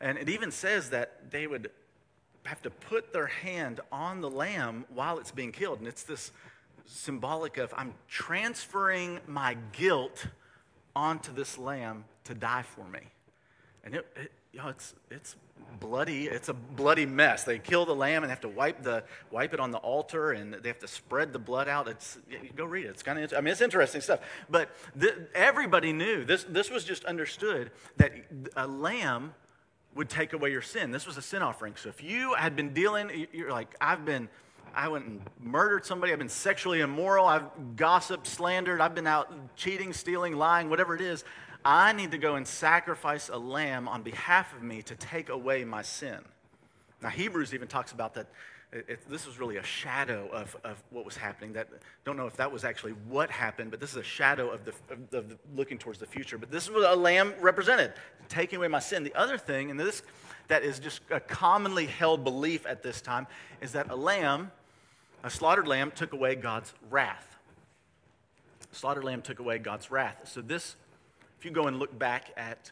And 0.00 0.18
it 0.18 0.28
even 0.28 0.50
says 0.50 0.90
that 0.90 1.30
they 1.30 1.46
would 1.46 1.70
have 2.50 2.60
to 2.60 2.70
put 2.70 3.12
their 3.12 3.28
hand 3.28 3.78
on 3.92 4.20
the 4.20 4.28
lamb 4.28 4.84
while 4.92 5.20
it's 5.20 5.30
being 5.30 5.52
killed. 5.52 5.78
And 5.78 5.86
it's 5.86 6.02
this 6.02 6.32
symbolic 6.84 7.58
of 7.58 7.72
I'm 7.76 7.94
transferring 8.08 9.20
my 9.28 9.56
guilt 9.70 10.26
onto 10.96 11.32
this 11.32 11.56
lamb 11.58 12.04
to 12.24 12.34
die 12.34 12.62
for 12.62 12.84
me. 12.88 13.02
And 13.84 13.94
it, 13.94 14.06
it 14.16 14.32
you 14.52 14.58
know, 14.58 14.66
it's, 14.66 14.94
it's 15.12 15.36
bloody. 15.78 16.26
It's 16.26 16.48
a 16.48 16.52
bloody 16.52 17.06
mess. 17.06 17.44
They 17.44 17.60
kill 17.60 17.86
the 17.86 17.94
lamb 17.94 18.24
and 18.24 18.30
have 18.30 18.40
to 18.40 18.48
wipe, 18.48 18.82
the, 18.82 19.04
wipe 19.30 19.54
it 19.54 19.60
on 19.60 19.70
the 19.70 19.78
altar 19.78 20.32
and 20.32 20.52
they 20.54 20.68
have 20.70 20.80
to 20.80 20.88
spread 20.88 21.32
the 21.32 21.38
blood 21.38 21.68
out. 21.68 21.86
It's, 21.86 22.18
go 22.56 22.64
read 22.64 22.84
it. 22.84 22.88
It's 22.88 23.04
kind 23.04 23.20
of, 23.20 23.32
I 23.32 23.42
mean, 23.42 23.52
it's 23.52 23.60
interesting 23.60 24.00
stuff. 24.00 24.18
But 24.50 24.70
everybody 25.36 25.92
knew, 25.92 26.24
this, 26.24 26.42
this 26.42 26.68
was 26.68 26.82
just 26.82 27.04
understood, 27.04 27.70
that 27.98 28.10
a 28.56 28.66
lamb 28.66 29.34
would 29.94 30.09
take 30.09 30.33
away 30.33 30.50
your 30.50 30.62
sin. 30.62 30.90
This 30.90 31.07
was 31.07 31.16
a 31.16 31.22
sin 31.22 31.42
offering. 31.42 31.74
So 31.76 31.88
if 31.88 32.03
you 32.03 32.35
had 32.35 32.57
been 32.57 32.72
dealing, 32.72 33.26
you're 33.33 33.50
like, 33.50 33.74
I've 33.81 34.05
been, 34.05 34.29
I 34.74 34.88
went 34.88 35.07
and 35.07 35.20
murdered 35.40 35.85
somebody, 35.85 36.12
I've 36.12 36.18
been 36.18 36.29
sexually 36.29 36.81
immoral, 36.81 37.26
I've 37.26 37.76
gossiped, 37.76 38.26
slandered, 38.26 38.81
I've 38.81 38.94
been 38.94 39.07
out 39.07 39.33
cheating, 39.57 39.92
stealing, 39.92 40.37
lying, 40.37 40.70
whatever 40.70 40.94
it 40.94 41.00
is, 41.00 41.24
I 41.64 41.92
need 41.92 42.12
to 42.12 42.18
go 42.18 42.37
and 42.37 42.46
sacrifice 42.46 43.29
a 43.29 43.37
lamb 43.37 43.88
on 43.88 44.03
behalf 44.03 44.55
of 44.55 44.62
me 44.62 44.83
to 44.83 44.94
take 44.94 45.29
away 45.29 45.64
my 45.64 45.83
sin. 45.83 46.18
Now, 47.03 47.09
Hebrews 47.09 47.53
even 47.53 47.68
talks 47.68 47.92
about 47.92 48.14
that 48.14 48.29
it, 48.72 49.00
this 49.11 49.26
was 49.26 49.40
really 49.40 49.56
a 49.56 49.62
shadow 49.64 50.28
of, 50.33 50.56
of 50.62 50.83
what 50.90 51.04
was 51.04 51.16
happening. 51.16 51.52
That 51.54 51.68
don't 52.04 52.16
know 52.16 52.26
if 52.26 52.37
that 52.37 52.52
was 52.52 52.64
actually 52.64 52.92
what 53.09 53.30
happened, 53.30 53.70
but 53.70 53.80
this 53.80 53.90
is 53.90 53.96
a 53.96 54.02
shadow 54.02 54.50
of 54.50 54.64
the, 54.64 54.72
of, 54.90 55.14
of 55.14 55.28
the 55.28 55.38
looking 55.56 55.76
towards 55.76 55.98
the 55.98 56.06
future. 56.06 56.38
But 56.38 56.50
this 56.52 56.64
is 56.64 56.70
what 56.70 56.88
a 56.88 56.94
lamb 56.94 57.35
represented, 57.40 57.92
taking 58.28 58.59
away 58.59 58.68
my 58.68 58.78
sin. 58.78 59.02
The 59.02 59.14
other 59.14 59.38
thing, 59.38 59.70
and 59.70 59.80
this 59.80 60.02
that 60.48 60.62
is 60.62 60.78
just 60.78 61.00
a 61.11 61.20
commonly 61.20 61.87
held 61.87 62.22
belief 62.22 62.66
at 62.66 62.83
this 62.83 63.00
time, 63.00 63.26
is 63.61 63.72
that 63.72 63.90
a 63.90 63.96
lamb, 63.96 64.52
a 65.24 65.30
slaughtered 65.30 65.66
lamb, 65.66 65.90
took 65.90 66.12
away 66.12 66.37
God's 66.37 66.72
wrath. 66.90 67.37
A 68.72 68.74
slaughtered 68.74 69.04
lamb 69.04 69.22
took 69.22 69.40
away 69.40 69.59
God's 69.59 69.90
wrath. 69.90 70.16
So 70.24 70.40
this, 70.40 70.76
if 71.38 71.44
you 71.44 71.50
go 71.50 71.66
and 71.66 71.78
look 71.78 71.96
back 71.98 72.33
at 72.37 72.70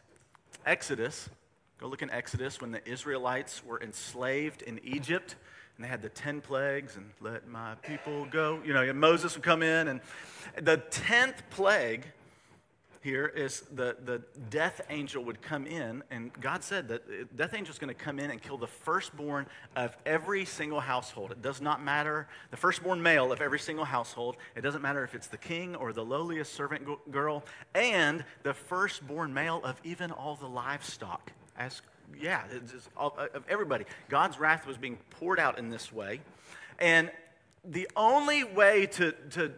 Exodus, 0.65 1.29
go 1.77 1.87
look 1.87 2.01
in 2.01 2.09
Exodus 2.09 2.61
when 2.61 2.71
the 2.71 2.87
Israelites 2.87 3.65
were 3.65 3.81
enslaved 3.81 4.61
in 4.61 4.79
Egypt 4.83 5.35
and 5.79 5.85
they 5.85 5.89
had 5.89 6.01
the 6.01 6.09
10 6.09 6.41
plagues 6.41 6.97
and 6.97 7.09
let 7.21 7.47
my 7.47 7.73
people 7.75 8.25
go. 8.25 8.59
You 8.65 8.73
know, 8.73 8.91
Moses 8.91 9.35
would 9.35 9.45
come 9.45 9.63
in, 9.63 9.87
and 9.87 10.01
the 10.61 10.79
10th 10.91 11.35
plague 11.51 12.05
here 13.01 13.27
is 13.27 13.61
the, 13.73 13.95
the 14.03 14.21
death 14.49 14.81
angel 14.89 15.23
would 15.23 15.41
come 15.41 15.65
in, 15.65 16.03
and 16.11 16.33
God 16.41 16.65
said 16.65 16.89
that 16.89 17.37
death 17.37 17.53
angel 17.53 17.71
is 17.71 17.79
going 17.79 17.95
to 17.95 18.03
come 18.03 18.19
in 18.19 18.29
and 18.29 18.41
kill 18.41 18.57
the 18.57 18.67
firstborn 18.67 19.45
of 19.77 19.95
every 20.05 20.43
single 20.43 20.81
household. 20.81 21.31
It 21.31 21.41
does 21.41 21.61
not 21.61 21.81
matter, 21.81 22.27
the 22.51 22.57
firstborn 22.57 23.01
male 23.01 23.31
of 23.31 23.39
every 23.39 23.59
single 23.59 23.85
household. 23.85 24.35
It 24.57 24.61
doesn't 24.61 24.81
matter 24.81 25.05
if 25.05 25.15
it's 25.15 25.27
the 25.27 25.37
king 25.37 25.77
or 25.77 25.93
the 25.93 26.03
lowliest 26.03 26.51
servant 26.55 26.85
girl, 27.09 27.45
and 27.73 28.25
the 28.43 28.53
firstborn 28.53 29.33
male 29.33 29.61
of 29.63 29.79
even 29.85 30.11
all 30.11 30.35
the 30.35 30.49
livestock. 30.49 31.31
Ask 31.57 31.85
yeah, 32.19 32.43
all, 32.95 33.15
uh, 33.17 33.27
of 33.33 33.43
everybody. 33.49 33.85
God's 34.07 34.39
wrath 34.39 34.65
was 34.65 34.77
being 34.77 34.97
poured 35.11 35.39
out 35.39 35.57
in 35.59 35.69
this 35.69 35.91
way. 35.91 36.21
And 36.79 37.11
the 37.65 37.89
only 37.95 38.43
way 38.43 38.85
to, 38.87 39.11
to 39.31 39.51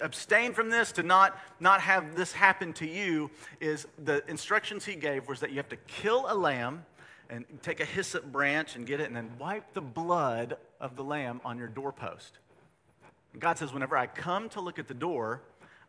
abstain 0.00 0.52
from 0.52 0.70
this, 0.70 0.92
to 0.92 1.02
not, 1.02 1.38
not 1.60 1.80
have 1.80 2.14
this 2.14 2.32
happen 2.32 2.72
to 2.74 2.86
you, 2.86 3.30
is 3.60 3.86
the 4.04 4.22
instructions 4.28 4.84
he 4.84 4.94
gave 4.94 5.28
was 5.28 5.40
that 5.40 5.50
you 5.50 5.56
have 5.56 5.68
to 5.70 5.76
kill 5.76 6.26
a 6.28 6.34
lamb 6.34 6.84
and 7.30 7.44
take 7.62 7.80
a 7.80 7.84
hyssop 7.84 8.24
branch 8.32 8.76
and 8.76 8.86
get 8.86 9.00
it 9.00 9.08
and 9.08 9.16
then 9.16 9.30
wipe 9.38 9.74
the 9.74 9.80
blood 9.80 10.56
of 10.80 10.96
the 10.96 11.04
lamb 11.04 11.40
on 11.44 11.58
your 11.58 11.68
doorpost. 11.68 12.38
God 13.38 13.58
says, 13.58 13.72
whenever 13.72 13.96
I 13.96 14.06
come 14.06 14.48
to 14.50 14.60
look 14.60 14.78
at 14.78 14.88
the 14.88 14.94
door, 14.94 15.42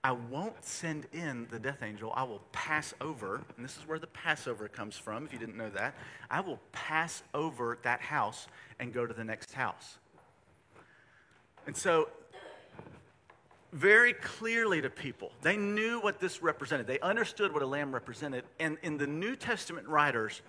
I 0.04 0.14
won't 0.14 0.64
send 0.64 1.08
in 1.12 1.48
the 1.52 1.60
death 1.60 1.84
angel. 1.84 2.14
I 2.16 2.24
will 2.24 2.42
pass 2.54 2.94
over, 3.02 3.42
and 3.58 3.66
this 3.66 3.76
is 3.76 3.86
where 3.86 4.00
the 4.00 4.08
Passover 4.08 4.70
comes 4.70 4.98
from, 4.98 5.26
if 5.26 5.34
you 5.34 5.40
didn't 5.40 5.58
know 5.58 5.70
that. 5.72 5.94
I 6.30 6.40
will 6.40 6.60
pass 6.72 7.22
over 7.34 7.78
that 7.84 8.00
house 8.00 8.48
and 8.80 8.94
go 8.94 9.06
to 9.06 9.14
the 9.14 9.26
next 9.26 9.52
house. 9.54 9.98
And 11.68 11.76
so, 11.76 12.08
very 13.74 14.14
clearly 14.14 14.82
to 14.82 14.90
people, 14.90 15.32
they 15.42 15.58
knew 15.58 16.00
what 16.00 16.20
this 16.20 16.42
represented. 16.42 16.88
They 16.88 17.00
understood 17.02 17.54
what 17.54 17.62
a 17.62 17.68
lamb 17.68 17.94
represented. 17.94 18.46
And 18.60 18.78
in 18.82 18.98
the 18.98 19.06
New 19.06 19.36
Testament 19.36 19.86
writers, 19.86 20.42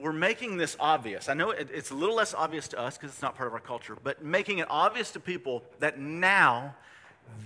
we're 0.00 0.12
making 0.12 0.56
this 0.56 0.76
obvious. 0.80 1.28
I 1.28 1.34
know 1.34 1.50
it's 1.50 1.90
a 1.90 1.94
little 1.94 2.14
less 2.14 2.32
obvious 2.32 2.68
to 2.68 2.78
us 2.78 2.96
because 2.96 3.10
it's 3.10 3.22
not 3.22 3.36
part 3.36 3.48
of 3.48 3.52
our 3.52 3.60
culture, 3.60 3.96
but 4.02 4.24
making 4.24 4.58
it 4.58 4.66
obvious 4.70 5.10
to 5.12 5.20
people 5.20 5.62
that 5.78 5.98
now 5.98 6.74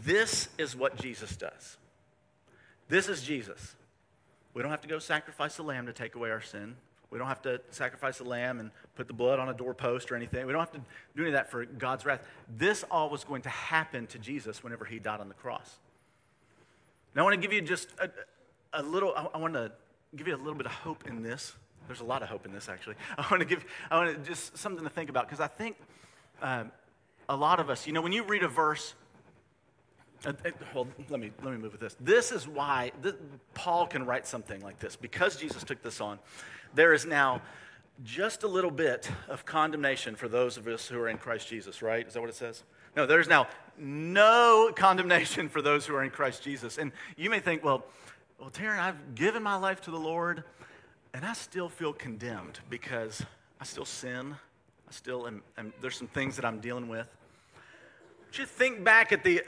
this 0.05 0.49
is 0.59 0.77
what 0.77 0.97
Jesus 0.97 1.37
does. 1.37 1.77
This 2.89 3.09
is 3.09 3.23
Jesus. 3.23 3.75
We 4.55 4.63
don't 4.63 4.71
have 4.71 4.83
to 4.83 4.89
go 4.89 4.99
sacrifice 4.99 5.59
a 5.59 5.63
lamb 5.63 5.87
to 5.87 5.93
take 5.93 6.15
away 6.15 6.31
our 6.31 6.41
sin. 6.41 6.77
We 7.11 7.19
don't 7.19 7.29
have 7.29 7.43
to 7.43 7.61
sacrifice 7.71 8.21
a 8.21 8.25
lamb 8.25 8.59
and 8.59 8.71
put 8.97 9.07
the 9.07 9.13
blood 9.13 9.39
on 9.39 9.49
a 9.51 9.55
doorpost 9.55 10.11
or 10.11 10.17
anything. 10.17 10.47
We 10.47 10.53
don't 10.53 10.61
have 10.61 10.73
to 10.73 10.81
do 11.15 11.23
any 11.23 11.27
of 11.29 11.35
that 11.35 11.51
for 11.51 11.67
God's 11.67 12.07
wrath. 12.07 12.23
This 12.57 12.85
all 12.91 13.11
was 13.11 13.23
going 13.23 13.43
to 13.43 13.51
happen 13.51 14.07
to 14.09 14.19
Jesus 14.19 14.65
whenever 14.65 14.87
he 14.87 14.99
died 14.99 15.21
on 15.21 15.29
the 15.29 15.35
cross. 15.35 15.79
Now, 17.15 17.23
I 17.23 17.25
want 17.25 17.35
to 17.35 17.41
give 17.41 17.53
you 17.53 17.61
just 17.61 17.89
a, 17.99 18.09
a 18.73 18.83
little, 18.83 19.13
I, 19.15 19.27
I 19.35 19.39
want 19.39 19.53
to 19.55 19.73
give 20.17 20.27
you 20.27 20.35
a 20.35 20.39
little 20.39 20.55
bit 20.55 20.65
of 20.65 20.73
hope 20.73 21.07
in 21.07 21.23
this. 21.23 21.55
There's 21.87 22.01
a 22.01 22.05
lot 22.05 22.23
of 22.23 22.29
hope 22.29 22.47
in 22.47 22.53
this, 22.53 22.71
actually. 22.71 22.97
I 23.19 23.27
want 23.31 23.41
to 23.41 23.47
give, 23.47 23.65
I 23.91 23.99
want 23.99 24.17
to 24.17 24.29
just 24.29 24.57
something 24.57 24.85
to 24.85 24.91
think 24.91 25.11
about 25.11 25.27
because 25.29 25.41
I 25.41 25.49
think 25.49 25.77
um, 26.41 26.73
a 27.29 27.37
lot 27.37 27.61
of 27.61 27.69
us, 27.69 27.87
you 27.87 27.93
know, 27.93 28.01
when 28.01 28.13
you 28.13 28.23
read 28.23 28.43
a 28.43 28.49
verse, 28.49 28.95
uh, 30.25 30.31
uh, 30.31 30.51
well, 30.75 30.87
let 31.09 31.21
me, 31.21 31.31
let 31.43 31.53
me 31.53 31.59
move 31.59 31.73
with 31.73 31.81
this. 31.81 31.97
This 32.01 32.33
is 32.33 32.47
why 32.47 32.93
this, 33.01 33.15
Paul 33.55 33.87
can 33.87 34.07
write 34.07 34.27
something 34.27 34.61
like 34.61 34.79
this. 34.79 34.97
Because 34.97 35.37
Jesus 35.37 35.65
took 35.65 35.83
this 35.83 36.01
on, 36.01 36.19
there 36.75 36.93
is 36.93 37.05
now 37.05 37.43
just 38.05 38.43
a 38.43 38.49
little 38.49 38.71
bit 38.71 39.11
of 39.29 39.45
condemnation 39.45 40.15
for 40.15 40.29
those 40.29 40.57
of 40.57 40.67
us 40.67 40.89
who 40.89 40.99
are 40.99 41.09
in 41.09 41.19
Christ 41.19 41.49
Jesus, 41.49 41.83
right? 41.83 42.07
Is 42.07 42.15
that 42.15 42.21
what 42.21 42.31
it 42.31 42.37
says? 42.37 42.63
No, 42.97 43.07
there's 43.07 43.29
now 43.29 43.47
no 43.79 44.73
condemnation 44.75 45.49
for 45.49 45.63
those 45.63 45.87
who 45.87 45.95
are 45.95 46.05
in 46.05 46.11
Christ 46.11 46.43
Jesus. 46.43 46.79
And 46.79 46.93
you 47.17 47.31
may 47.31 47.41
think, 47.41 47.65
well, 47.65 47.85
well, 48.39 48.51
Taryn, 48.51 48.79
I've 48.79 49.15
given 49.15 49.43
my 49.43 49.57
life 49.57 49.81
to 49.83 49.91
the 49.91 49.99
Lord, 49.99 50.45
and 51.15 51.25
I 51.25 51.33
still 51.33 51.69
feel 51.69 51.93
condemned 51.93 52.61
because 52.69 53.25
I 53.61 53.65
still 53.65 53.85
sin. 53.85 54.35
I 54.89 54.93
still 54.93 55.27
am, 55.27 55.43
am 55.57 55.73
there's 55.81 55.97
some 55.97 56.09
things 56.09 56.37
that 56.37 56.45
I'm 56.45 56.59
dealing 56.59 56.89
with. 56.89 57.07
Just 58.31 58.51
think 58.53 58.83
back 58.83 59.13
at 59.13 59.23
the 59.23 59.43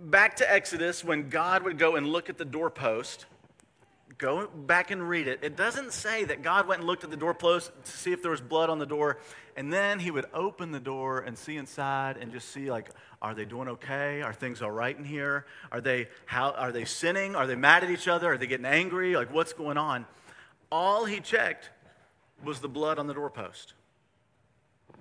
back 0.00 0.36
to 0.36 0.50
Exodus 0.50 1.04
when 1.04 1.28
God 1.28 1.62
would 1.64 1.78
go 1.78 1.96
and 1.96 2.06
look 2.06 2.28
at 2.28 2.38
the 2.38 2.44
doorpost. 2.44 3.26
Go 4.18 4.48
back 4.48 4.90
and 4.90 5.08
read 5.08 5.28
it. 5.28 5.40
It 5.42 5.56
doesn't 5.56 5.92
say 5.92 6.24
that 6.24 6.42
God 6.42 6.68
went 6.68 6.80
and 6.80 6.86
looked 6.86 7.04
at 7.04 7.10
the 7.10 7.16
doorpost 7.16 7.72
to 7.84 7.90
see 7.90 8.12
if 8.12 8.20
there 8.22 8.30
was 8.30 8.40
blood 8.40 8.68
on 8.68 8.78
the 8.78 8.86
door, 8.86 9.18
and 9.56 9.72
then 9.72 9.98
he 9.98 10.10
would 10.10 10.26
open 10.34 10.72
the 10.72 10.80
door 10.80 11.20
and 11.20 11.38
see 11.38 11.56
inside 11.56 12.16
and 12.18 12.30
just 12.30 12.50
see 12.50 12.70
like, 12.70 12.90
are 13.22 13.34
they 13.34 13.44
doing 13.44 13.68
okay? 13.68 14.22
Are 14.22 14.32
things 14.32 14.62
all 14.62 14.70
right 14.70 14.96
in 14.96 15.04
here? 15.04 15.46
Are 15.72 15.80
they 15.80 16.08
how 16.26 16.50
are 16.52 16.72
they 16.72 16.84
sinning? 16.84 17.34
Are 17.34 17.46
they 17.46 17.54
mad 17.54 17.84
at 17.84 17.90
each 17.90 18.08
other? 18.08 18.32
Are 18.32 18.38
they 18.38 18.46
getting 18.46 18.66
angry? 18.66 19.16
Like 19.16 19.32
what's 19.32 19.52
going 19.52 19.78
on? 19.78 20.06
All 20.72 21.04
he 21.04 21.20
checked 21.20 21.70
was 22.44 22.60
the 22.60 22.68
blood 22.68 22.98
on 22.98 23.06
the 23.06 23.14
doorpost. 23.14 23.74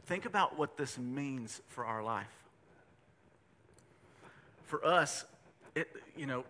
Think 0.06 0.26
about 0.26 0.58
what 0.58 0.76
this 0.78 0.98
means 0.98 1.62
for 1.68 1.86
our 1.86 2.04
life 2.04 2.28
for 4.70 4.86
us, 4.86 5.26
it, 5.76 5.90
you 6.16 6.28
know, 6.28 6.46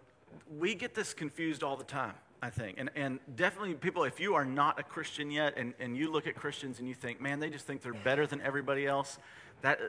we 0.59 0.75
get 0.75 0.93
this 0.93 1.13
confused 1.13 1.63
all 1.63 1.77
the 1.77 1.83
time, 1.83 2.13
I 2.41 2.49
think. 2.49 2.77
And, 2.77 2.89
and 2.95 3.19
definitely, 3.35 3.73
people, 3.75 4.03
if 4.03 4.19
you 4.19 4.35
are 4.35 4.45
not 4.45 4.79
a 4.79 4.83
Christian 4.83 5.31
yet 5.31 5.53
and, 5.57 5.73
and 5.79 5.95
you 5.97 6.11
look 6.11 6.27
at 6.27 6.35
Christians 6.35 6.79
and 6.79 6.87
you 6.87 6.93
think, 6.93 7.21
man, 7.21 7.39
they 7.39 7.49
just 7.49 7.65
think 7.65 7.81
they're 7.81 7.93
better 7.93 8.27
than 8.27 8.41
everybody 8.41 8.85
else, 8.85 9.17
that, 9.61 9.79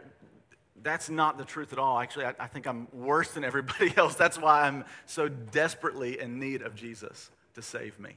that's 0.83 1.11
not 1.11 1.38
the 1.38 1.45
truth 1.45 1.73
at 1.73 1.79
all. 1.79 1.99
Actually, 1.99 2.27
I, 2.27 2.35
I 2.38 2.47
think 2.47 2.66
I'm 2.66 2.87
worse 2.93 3.33
than 3.33 3.45
everybody 3.45 3.93
else. 3.97 4.14
That's 4.14 4.38
why 4.38 4.62
I'm 4.62 4.85
so 5.07 5.29
desperately 5.29 6.21
in 6.21 6.38
need 6.38 6.62
of 6.62 6.75
Jesus 6.75 7.31
to 7.55 7.62
save 7.62 7.99
me. 7.99 8.14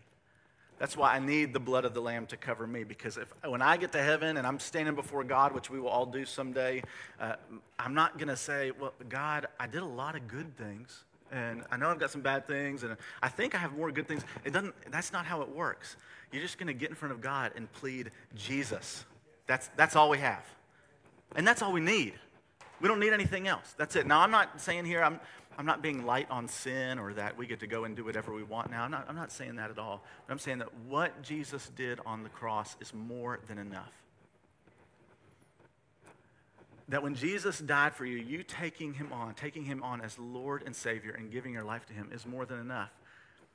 That's 0.84 0.98
why 0.98 1.13
I 1.13 1.19
need 1.19 1.54
the 1.54 1.62
blood 1.62 1.86
of 1.86 1.93
the 1.93 2.02
Lamb 2.02 2.26
to 2.26 2.36
cover 2.36 2.67
me. 2.67 2.84
Because 2.84 3.15
if, 3.15 3.34
when 3.46 3.62
I 3.62 3.78
get 3.78 3.93
to 3.93 4.04
heaven 4.04 4.36
and 4.36 4.46
I'm 4.46 4.60
standing 4.60 4.96
before 4.96 5.24
God, 5.24 5.54
which 5.54 5.69
we 5.69 5.80
will 5.80 5.88
all 5.88 6.06
do 6.06 6.26
someday, 6.26 6.84
uh, 7.22 7.36
I'm 7.80 7.93
not 7.93 8.17
going 8.17 8.28
to 8.28 8.36
say, 8.36 8.74
Well, 8.78 8.91
God, 9.08 9.48
I 9.58 9.65
did 9.65 9.82
a 9.82 9.86
lot 9.86 10.17
of 10.17 10.28
good 10.28 10.58
things. 10.58 11.06
And 11.32 11.63
I 11.72 11.78
know 11.78 11.88
I've 11.88 12.00
got 12.00 12.12
some 12.12 12.19
bad 12.19 12.48
things, 12.48 12.84
and 12.84 12.98
I 13.22 13.30
think 13.30 13.56
I 13.56 13.60
have 13.60 13.78
more 13.78 13.93
good 13.93 14.10
things. 14.10 14.26
It 14.43 14.52
doesn't, 14.52 14.76
that's 14.91 15.13
not 15.13 15.26
how 15.26 15.41
it 15.41 15.48
works. 15.48 15.96
You're 16.34 16.41
just 16.41 16.58
going 16.58 16.67
to 16.67 16.74
get 16.74 16.89
in 16.89 16.96
front 16.98 17.13
of 17.13 17.22
God 17.22 17.54
and 17.56 17.72
plead 17.72 18.12
Jesus. 18.36 19.06
That's, 19.48 19.69
that's 19.78 19.96
all 19.96 20.10
we 20.10 20.17
have. 20.17 20.43
And 21.38 21.48
that's 21.48 21.62
all 21.62 21.72
we 21.72 21.80
need. 21.80 22.15
We 22.82 22.89
don't 22.89 23.00
need 23.00 23.13
anything 23.13 23.48
else. 23.48 23.74
That's 23.78 23.96
it. 23.96 24.06
Now, 24.06 24.19
I'm 24.19 24.32
not 24.32 24.60
saying 24.60 24.84
here, 24.84 25.02
I'm, 25.02 25.22
I'm 25.57 25.65
not 25.65 25.81
being 25.81 26.05
light 26.05 26.29
on 26.29 26.47
sin 26.47 26.99
or 26.99 27.13
that 27.13 27.37
we 27.37 27.45
get 27.45 27.59
to 27.59 27.67
go 27.67 27.83
and 27.83 27.95
do 27.95 28.03
whatever 28.03 28.33
we 28.33 28.43
want 28.43 28.71
now. 28.71 28.83
I'm 28.83 28.91
not, 28.91 29.05
I'm 29.07 29.15
not 29.15 29.31
saying 29.31 29.55
that 29.57 29.69
at 29.69 29.77
all. 29.77 30.03
But 30.25 30.33
I'm 30.33 30.39
saying 30.39 30.59
that 30.59 30.73
what 30.87 31.21
Jesus 31.21 31.69
did 31.75 31.99
on 32.05 32.23
the 32.23 32.29
cross 32.29 32.75
is 32.79 32.93
more 32.93 33.39
than 33.47 33.57
enough. 33.57 33.91
That 36.89 37.01
when 37.01 37.15
Jesus 37.15 37.59
died 37.59 37.93
for 37.95 38.05
you, 38.05 38.17
you 38.17 38.43
taking 38.43 38.93
him 38.93 39.13
on, 39.13 39.35
taking 39.35 39.63
him 39.63 39.81
on 39.83 40.01
as 40.01 40.19
Lord 40.19 40.63
and 40.65 40.75
Savior 40.75 41.11
and 41.11 41.31
giving 41.31 41.53
your 41.53 41.63
life 41.63 41.85
to 41.87 41.93
him 41.93 42.09
is 42.11 42.25
more 42.25 42.45
than 42.45 42.59
enough. 42.59 42.91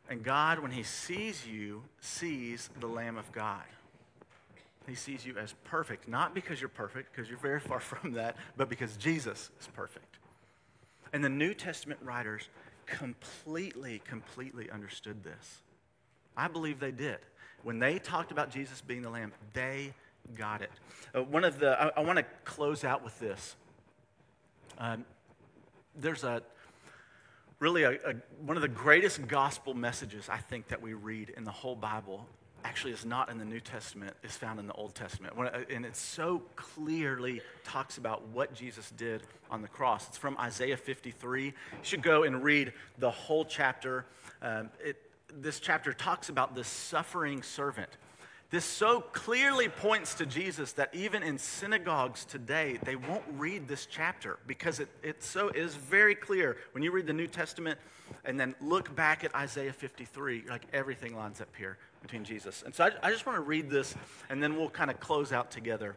And 0.09 0.23
God, 0.23 0.61
when 0.61 0.71
he 0.71 0.83
sees 0.83 1.47
you, 1.47 1.83
sees 2.01 2.71
the 2.81 2.87
Lamb 2.87 3.19
of 3.19 3.31
God. 3.33 3.65
He 4.87 4.95
sees 4.95 5.27
you 5.27 5.37
as 5.37 5.55
perfect, 5.65 6.09
not 6.09 6.35
because 6.35 6.61
you're 6.61 6.71
perfect, 6.71 7.15
because 7.15 7.29
you're 7.29 7.39
very 7.39 7.61
far 7.61 7.81
from 7.81 8.13
that, 8.13 8.37
but 8.57 8.71
because 8.71 8.97
Jesus 8.97 9.51
is 9.61 9.67
perfect. 9.75 10.18
And 11.13 11.25
the 11.25 11.29
New 11.29 11.55
Testament 11.55 12.01
writers 12.03 12.49
completely, 12.87 14.01
completely 14.05 14.71
understood 14.71 15.23
this. 15.23 15.63
I 16.37 16.49
believe 16.49 16.81
they 16.81 16.93
did. 16.93 17.19
When 17.63 17.79
they 17.79 17.99
talked 17.99 18.31
about 18.31 18.51
Jesus 18.51 18.81
being 18.81 19.03
the 19.03 19.11
Lamb, 19.11 19.33
they 19.53 19.93
got 20.37 20.63
it. 20.63 20.71
Uh, 21.15 21.23
one 21.23 21.45
of 21.45 21.59
the, 21.59 21.81
I, 21.81 21.91
I 21.97 22.01
want 22.01 22.19
to 22.19 22.25
close 22.45 22.85
out 22.85 23.03
with 23.03 23.19
this. 23.19 23.57
Um, 24.79 25.05
there's 25.97 26.25
a, 26.25 26.43
really 27.59 27.83
a, 27.83 27.93
a, 27.93 28.15
one 28.45 28.57
of 28.57 28.63
the 28.63 28.69
greatest 28.69 29.27
gospel 29.27 29.75
messages 29.75 30.29
I 30.29 30.39
think 30.39 30.69
that 30.69 30.81
we 30.81 30.95
read 30.95 31.31
in 31.31 31.45
the 31.45 31.51
whole 31.51 31.75
Bible 31.75 32.27
actually 32.69 32.93
is 32.93 33.07
not 33.07 33.31
in 33.31 33.39
the 33.39 33.47
New 33.47 33.61
Testament, 33.61 34.15
is 34.23 34.33
found 34.33 34.61
in 34.61 34.67
the 34.67 34.75
Old 34.75 34.95
Testament. 34.95 35.35
And 35.71 35.87
it 35.87 35.97
so 35.97 36.43
clearly 36.55 37.41
talks 37.65 37.97
about 37.97 38.29
what 38.29 38.53
Jesus 38.55 38.91
did 38.91 39.23
on 39.51 39.63
the 39.63 39.69
cross. 39.69 40.07
It's 40.09 40.19
from 40.19 40.37
Isaiah 40.37 40.77
53. 40.77 41.45
You 41.47 41.53
should 41.81 42.03
go 42.03 42.25
and 42.25 42.45
read 42.45 42.75
the 42.99 43.11
whole 43.11 43.47
chapter. 43.47 44.05
Um, 44.43 44.69
it, 44.85 45.01
this 45.33 45.61
chapter 45.61 45.95
talks 45.95 46.29
about 46.29 46.55
this 46.55 46.69
suffering 46.69 47.43
servant. 47.43 47.89
This 48.51 48.67
so 48.67 49.01
clearly 49.01 49.69
points 49.71 50.13
to 50.17 50.27
Jesus 50.27 50.73
that 50.73 50.95
even 50.95 51.23
in 51.23 51.39
synagogues 51.39 52.27
today, 52.27 52.79
they 52.83 52.97
won't 52.97 53.25
read 53.39 53.67
this 53.67 53.87
chapter 53.87 54.39
because 54.47 54.79
it, 54.79 54.89
it 55.03 55.23
so 55.23 55.49
is 55.49 55.75
very 55.75 56.15
clear. 56.15 56.59
When 56.73 56.83
you 56.83 56.93
read 56.93 57.07
the 57.07 57.15
New 57.15 57.29
Testament 57.29 57.79
and 58.29 58.39
then 58.39 58.55
look 58.61 58.95
back 58.95 59.25
at 59.25 59.35
Isaiah 59.35 59.73
53, 59.73 60.45
like 60.51 60.67
everything 60.75 61.17
lines 61.17 61.41
up 61.41 61.49
here 61.57 61.79
between 62.03 62.25
Jesus. 62.25 62.63
And 62.63 62.75
so 62.75 62.85
I, 62.85 63.09
I 63.09 63.11
just 63.11 63.25
want 63.25 63.37
to 63.37 63.41
read 63.41 63.71
this, 63.71 63.95
and 64.29 64.43
then 64.43 64.55
we'll 64.55 64.69
kind 64.69 64.91
of 64.91 65.01
close 65.01 65.33
out 65.33 65.51
together. 65.51 65.97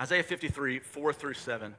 Isaiah 0.00 0.22
53, 0.22 0.78
4 0.78 1.12
through 1.12 1.34
7. 1.34 1.74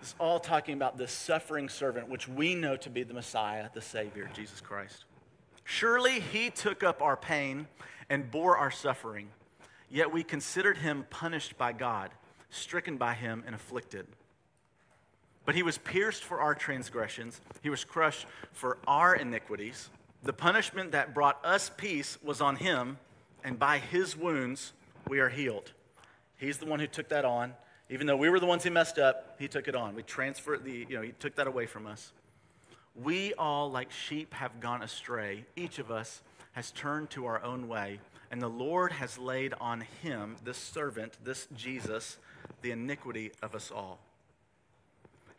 This 0.00 0.10
is 0.10 0.14
all 0.18 0.38
talking 0.38 0.74
about 0.74 0.98
this 0.98 1.12
suffering 1.12 1.70
servant, 1.70 2.10
which 2.10 2.28
we 2.28 2.54
know 2.54 2.76
to 2.76 2.90
be 2.90 3.04
the 3.04 3.14
Messiah, 3.14 3.70
the 3.72 3.80
Savior, 3.80 4.28
Jesus 4.34 4.60
Christ. 4.60 5.06
Surely 5.64 6.20
he 6.20 6.50
took 6.50 6.82
up 6.82 7.00
our 7.00 7.16
pain 7.16 7.68
and 8.10 8.30
bore 8.30 8.58
our 8.58 8.70
suffering, 8.70 9.28
yet 9.88 10.12
we 10.12 10.22
considered 10.22 10.76
him 10.76 11.06
punished 11.08 11.56
by 11.56 11.72
God, 11.72 12.10
stricken 12.50 12.98
by 12.98 13.14
him, 13.14 13.44
and 13.46 13.54
afflicted. 13.54 14.06
But 15.50 15.56
he 15.56 15.64
was 15.64 15.78
pierced 15.78 16.22
for 16.22 16.38
our 16.40 16.54
transgressions, 16.54 17.40
he 17.60 17.70
was 17.70 17.82
crushed 17.82 18.28
for 18.52 18.78
our 18.86 19.16
iniquities. 19.16 19.88
The 20.22 20.32
punishment 20.32 20.92
that 20.92 21.12
brought 21.12 21.44
us 21.44 21.72
peace 21.76 22.18
was 22.22 22.40
on 22.40 22.54
him, 22.54 22.98
and 23.42 23.58
by 23.58 23.78
his 23.78 24.16
wounds 24.16 24.72
we 25.08 25.18
are 25.18 25.28
healed. 25.28 25.72
He's 26.36 26.58
the 26.58 26.66
one 26.66 26.78
who 26.78 26.86
took 26.86 27.08
that 27.08 27.24
on. 27.24 27.54
Even 27.88 28.06
though 28.06 28.16
we 28.16 28.30
were 28.30 28.38
the 28.38 28.46
ones 28.46 28.62
who 28.62 28.70
messed 28.70 29.00
up, 29.00 29.34
he 29.40 29.48
took 29.48 29.66
it 29.66 29.74
on. 29.74 29.96
We 29.96 30.04
transferred 30.04 30.62
the, 30.62 30.86
you 30.88 30.94
know, 30.94 31.02
he 31.02 31.10
took 31.18 31.34
that 31.34 31.48
away 31.48 31.66
from 31.66 31.84
us. 31.84 32.12
We 32.94 33.34
all, 33.34 33.72
like 33.72 33.90
sheep, 33.90 34.32
have 34.34 34.60
gone 34.60 34.84
astray. 34.84 35.46
Each 35.56 35.80
of 35.80 35.90
us 35.90 36.22
has 36.52 36.70
turned 36.70 37.10
to 37.10 37.26
our 37.26 37.42
own 37.42 37.66
way, 37.66 37.98
and 38.30 38.40
the 38.40 38.46
Lord 38.46 38.92
has 38.92 39.18
laid 39.18 39.54
on 39.60 39.80
him, 39.80 40.36
this 40.44 40.58
servant, 40.58 41.18
this 41.24 41.48
Jesus, 41.56 42.18
the 42.62 42.70
iniquity 42.70 43.32
of 43.42 43.56
us 43.56 43.72
all. 43.74 43.98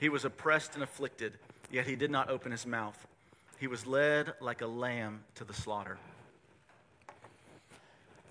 He 0.02 0.10
was 0.10 0.26
oppressed 0.26 0.74
and 0.74 0.84
afflicted, 0.84 1.38
yet 1.72 1.86
he 1.86 1.96
did 1.96 2.10
not 2.10 2.28
open 2.28 2.52
his 2.52 2.66
mouth. 2.66 2.98
He 3.60 3.68
was 3.68 3.86
led 3.86 4.34
like 4.42 4.62
a 4.62 4.68
lamb 4.68 5.22
to 5.36 5.44
the 5.44 5.54
slaughter. 5.54 6.00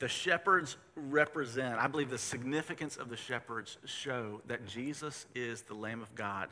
The 0.01 0.09
shepherds 0.09 0.77
represent, 0.97 1.79
I 1.79 1.87
believe 1.87 2.11
the 2.11 2.19
significance 2.19 2.97
of 2.97 3.09
the 3.09 3.17
shepherds 3.17 3.79
show 3.85 4.41
that 4.49 4.67
Jesus 4.67 5.27
is 5.33 5.63
the 5.63 5.75
Lamb 5.75 6.03
of 6.03 6.13
God, 6.17 6.49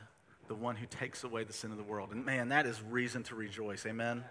the 0.46 0.54
one 0.54 0.76
who 0.76 0.86
takes 0.86 1.24
away 1.24 1.42
the 1.42 1.52
sin 1.52 1.72
of 1.72 1.78
the 1.78 1.82
world. 1.82 2.12
And 2.12 2.24
man, 2.24 2.50
that 2.50 2.64
is 2.64 2.80
reason 2.80 3.24
to 3.24 3.34
rejoice. 3.34 3.86
Amen? 3.86 4.22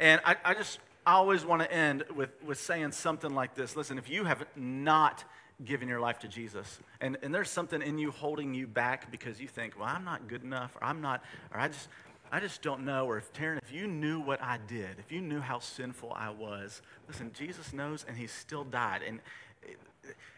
And 0.00 0.20
I, 0.24 0.34
I 0.44 0.54
just 0.54 0.80
I 1.06 1.12
always 1.12 1.44
want 1.44 1.62
to 1.62 1.72
end 1.72 2.02
with, 2.16 2.30
with 2.42 2.58
saying 2.58 2.90
something 2.90 3.32
like 3.32 3.54
this. 3.54 3.76
Listen, 3.76 3.98
if 3.98 4.10
you 4.10 4.24
have 4.24 4.44
not 4.56 5.22
given 5.64 5.88
your 5.88 6.00
life 6.00 6.18
to 6.20 6.28
Jesus, 6.28 6.78
and, 7.00 7.16
and 7.22 7.34
there's 7.34 7.50
something 7.50 7.82
in 7.82 7.98
you 7.98 8.10
holding 8.10 8.54
you 8.54 8.66
back 8.66 9.10
because 9.10 9.40
you 9.40 9.48
think, 9.48 9.78
well, 9.78 9.88
I'm 9.88 10.04
not 10.04 10.28
good 10.28 10.42
enough, 10.42 10.76
or 10.76 10.84
I'm 10.84 11.00
not, 11.00 11.22
or 11.52 11.60
I 11.60 11.68
just, 11.68 11.88
I 12.32 12.40
just 12.40 12.62
don't 12.62 12.84
know. 12.84 13.06
Or 13.06 13.18
if 13.18 13.32
Taryn, 13.32 13.58
if 13.62 13.72
you 13.72 13.86
knew 13.86 14.20
what 14.20 14.42
I 14.42 14.58
did, 14.66 14.98
if 14.98 15.12
you 15.12 15.20
knew 15.20 15.40
how 15.40 15.60
sinful 15.60 16.12
I 16.14 16.30
was, 16.30 16.82
listen, 17.06 17.30
Jesus 17.32 17.72
knows 17.72 18.04
and 18.08 18.16
he 18.16 18.26
still 18.26 18.64
died. 18.64 19.02
And 19.06 19.20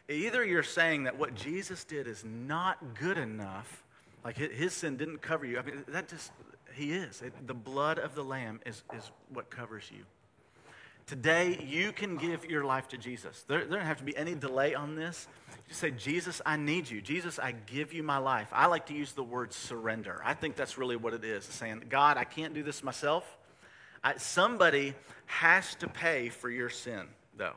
either 0.09 0.45
you're 0.45 0.63
saying 0.63 1.05
that 1.05 1.17
what 1.19 1.35
Jesus 1.35 1.85
did 1.85 2.07
is 2.07 2.25
not 2.25 2.95
good 2.99 3.17
enough, 3.19 3.83
like 4.25 4.37
his 4.37 4.75
sin 4.75 4.97
didn't 4.97 5.23
cover 5.23 5.47
you. 5.47 5.59
I 5.59 5.63
mean, 5.63 5.85
that 5.89 6.09
just, 6.09 6.33
he 6.75 6.93
is. 6.93 7.23
It, 7.23 7.47
the 7.47 7.55
blood 7.55 7.99
of 7.99 8.15
the 8.15 8.25
Lamb 8.25 8.61
is, 8.67 8.83
is 8.95 9.11
what 9.33 9.49
covers 9.51 9.91
you. 9.91 10.05
Today, 11.07 11.65
you 11.65 11.93
can 11.93 12.17
give 12.17 12.47
your 12.47 12.65
life 12.65 12.89
to 12.89 12.99
Jesus. 12.99 13.45
There, 13.47 13.61
there 13.61 13.79
doesn't 13.79 13.87
have 13.87 13.99
to 13.99 14.05
be 14.05 14.17
any 14.17 14.35
delay 14.35 14.75
on 14.75 14.97
this. 14.97 15.29
You 15.69 15.75
say, 15.75 15.93
Jesus, 15.93 16.43
I 16.45 16.57
need 16.57 16.91
you. 16.91 17.01
Jesus, 17.01 17.39
I 17.39 17.53
give 17.53 17.93
you 17.93 18.03
my 18.03 18.19
life. 18.19 18.49
I 18.53 18.67
like 18.67 18.87
to 18.87 18.95
use 18.95 19.13
the 19.13 19.23
word 19.23 19.53
surrender. 19.53 20.21
I 20.25 20.35
think 20.35 20.57
that's 20.57 20.77
really 20.77 20.97
what 20.97 21.15
it 21.15 21.25
is 21.25 21.45
saying, 21.45 21.85
God, 21.89 22.17
I 22.17 22.25
can't 22.25 22.55
do 22.55 22.65
this 22.65 22.83
myself. 22.83 23.37
I, 24.03 24.17
somebody 24.17 24.95
has 25.27 25.77
to 25.77 25.87
pay 25.87 26.29
for 26.29 26.51
your 26.51 26.71
sin, 26.71 27.07
though. 27.37 27.55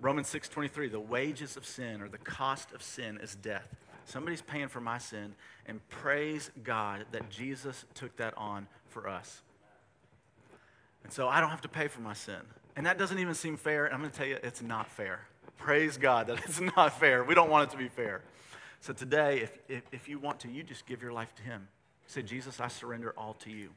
Romans 0.00 0.26
6:23, 0.26 0.90
the 0.90 0.98
wages 0.98 1.56
of 1.56 1.64
sin 1.64 2.02
or 2.02 2.08
the 2.08 2.18
cost 2.18 2.72
of 2.72 2.82
sin 2.82 3.18
is 3.22 3.36
death. 3.36 3.68
Somebody's 4.04 4.42
paying 4.42 4.66
for 4.66 4.80
my 4.80 4.98
sin, 4.98 5.36
and 5.66 5.86
praise 5.88 6.50
God 6.64 7.06
that 7.12 7.30
Jesus 7.30 7.84
took 7.94 8.16
that 8.16 8.36
on 8.36 8.66
for 8.88 9.08
us. 9.08 9.42
And 11.04 11.12
so 11.12 11.28
I 11.28 11.40
don't 11.40 11.50
have 11.50 11.62
to 11.62 11.68
pay 11.68 11.88
for 11.88 12.00
my 12.00 12.14
sin. 12.14 12.40
And 12.76 12.86
that 12.86 12.98
doesn't 12.98 13.18
even 13.18 13.34
seem 13.34 13.56
fair. 13.56 13.84
And 13.84 13.94
I'm 13.94 14.00
going 14.00 14.10
to 14.10 14.16
tell 14.16 14.26
you, 14.26 14.38
it's 14.42 14.62
not 14.62 14.90
fair. 14.90 15.20
Praise 15.58 15.96
God 15.96 16.28
that 16.28 16.38
it's 16.44 16.60
not 16.76 16.98
fair. 16.98 17.24
We 17.24 17.34
don't 17.34 17.50
want 17.50 17.68
it 17.68 17.72
to 17.72 17.78
be 17.78 17.88
fair. 17.88 18.22
So 18.80 18.92
today, 18.92 19.40
if, 19.40 19.58
if, 19.68 19.82
if 19.92 20.08
you 20.08 20.18
want 20.18 20.40
to, 20.40 20.48
you 20.48 20.62
just 20.62 20.86
give 20.86 21.02
your 21.02 21.12
life 21.12 21.34
to 21.36 21.42
Him. 21.42 21.68
Say, 22.06 22.22
Jesus, 22.22 22.60
I 22.60 22.68
surrender 22.68 23.14
all 23.16 23.34
to 23.34 23.50
you. 23.50 23.70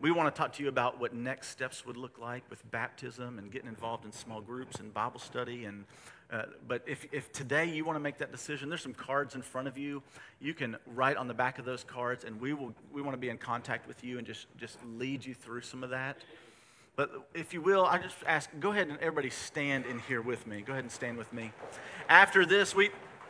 We 0.00 0.10
want 0.10 0.34
to 0.34 0.38
talk 0.38 0.54
to 0.54 0.62
you 0.62 0.70
about 0.70 0.98
what 0.98 1.12
next 1.12 1.48
steps 1.48 1.84
would 1.84 1.98
look 1.98 2.18
like 2.18 2.42
with 2.48 2.68
baptism 2.70 3.38
and 3.38 3.52
getting 3.52 3.68
involved 3.68 4.06
in 4.06 4.12
small 4.12 4.40
groups 4.40 4.80
and 4.80 4.94
Bible 4.94 5.20
study. 5.20 5.66
And, 5.66 5.84
uh, 6.32 6.44
but 6.66 6.82
if, 6.86 7.06
if 7.12 7.30
today 7.32 7.66
you 7.66 7.84
want 7.84 7.96
to 7.96 8.00
make 8.00 8.16
that 8.16 8.32
decision, 8.32 8.70
there's 8.70 8.82
some 8.82 8.94
cards 8.94 9.34
in 9.34 9.42
front 9.42 9.68
of 9.68 9.76
you. 9.76 10.02
You 10.40 10.54
can 10.54 10.78
write 10.86 11.18
on 11.18 11.28
the 11.28 11.34
back 11.34 11.58
of 11.58 11.66
those 11.66 11.84
cards, 11.84 12.24
and 12.24 12.40
we, 12.40 12.54
will, 12.54 12.72
we 12.90 13.02
want 13.02 13.12
to 13.12 13.20
be 13.20 13.28
in 13.28 13.36
contact 13.36 13.86
with 13.86 14.02
you 14.02 14.16
and 14.16 14.26
just, 14.26 14.46
just 14.56 14.78
lead 14.96 15.26
you 15.26 15.34
through 15.34 15.60
some 15.60 15.84
of 15.84 15.90
that. 15.90 16.16
But 16.96 17.28
if 17.34 17.52
you 17.52 17.60
will, 17.60 17.84
I 17.84 17.98
just 17.98 18.16
ask, 18.26 18.48
go 18.58 18.70
ahead 18.70 18.88
and 18.88 18.98
everybody 19.00 19.28
stand 19.28 19.84
in 19.84 19.98
here 19.98 20.22
with 20.22 20.46
me. 20.46 20.62
Go 20.62 20.72
ahead 20.72 20.84
and 20.84 20.92
stand 20.92 21.18
with 21.18 21.30
me. 21.30 21.52
After 22.08 22.46
this, 22.46 22.74
we, 22.74 22.88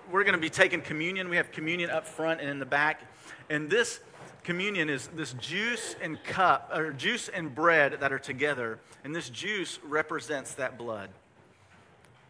we're 0.09 0.23
going 0.23 0.35
to 0.37 0.41
be 0.41 0.51
taking 0.51 0.83
communion. 0.83 1.29
We 1.29 1.37
have 1.37 1.51
communion 1.51 1.91
up 1.91 2.07
front 2.07 2.41
and 2.41 2.49
in 2.49 2.61
the 2.61 2.67
back. 2.67 3.03
And 3.49 3.71
this 3.71 4.01
communion 4.45 4.89
is 4.89 5.09
this 5.09 5.33
juice 5.35 5.97
and 6.01 6.23
cup, 6.25 6.71
or 6.75 6.93
juice 6.93 7.29
and 7.29 7.55
bread 7.55 7.99
that 8.01 8.13
are 8.13 8.19
together. 8.19 8.79
And 9.05 9.15
this 9.15 9.31
juice 9.31 9.79
represents 9.85 10.55
that 10.55 10.79
blood. 10.79 11.11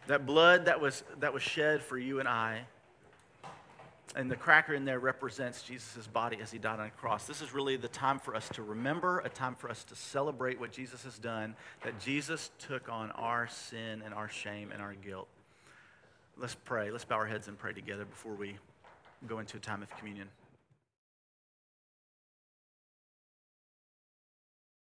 That 0.07 0.25
blood 0.25 0.65
that 0.65 0.81
was, 0.81 1.03
that 1.19 1.33
was 1.33 1.43
shed 1.43 1.81
for 1.81 1.97
you 1.97 2.19
and 2.19 2.27
I. 2.27 2.61
and 4.15 4.29
the 4.29 4.35
cracker 4.35 4.73
in 4.73 4.83
there 4.85 4.99
represents 4.99 5.63
Jesus' 5.63 6.07
body 6.07 6.37
as 6.41 6.51
he 6.51 6.57
died 6.57 6.79
on 6.79 6.87
a 6.87 6.91
cross. 6.91 7.25
This 7.25 7.41
is 7.41 7.53
really 7.53 7.77
the 7.77 7.87
time 7.87 8.19
for 8.19 8.35
us 8.35 8.49
to 8.49 8.63
remember, 8.63 9.19
a 9.19 9.29
time 9.29 9.55
for 9.55 9.69
us 9.69 9.83
to 9.85 9.95
celebrate 9.95 10.59
what 10.59 10.71
Jesus 10.71 11.03
has 11.03 11.17
done, 11.17 11.55
that 11.83 11.99
Jesus 11.99 12.51
took 12.59 12.89
on 12.89 13.11
our 13.11 13.47
sin 13.47 14.01
and 14.03 14.13
our 14.13 14.27
shame 14.27 14.71
and 14.71 14.81
our 14.81 14.93
guilt. 14.93 15.27
Let's 16.37 16.55
pray. 16.55 16.91
Let's 16.91 17.05
bow 17.05 17.15
our 17.15 17.25
heads 17.25 17.47
and 17.47 17.57
pray 17.57 17.73
together 17.73 18.05
before 18.05 18.33
we 18.33 18.55
go 19.27 19.39
into 19.39 19.57
a 19.57 19.59
time 19.59 19.81
of 19.81 19.89
communion. 19.97 20.27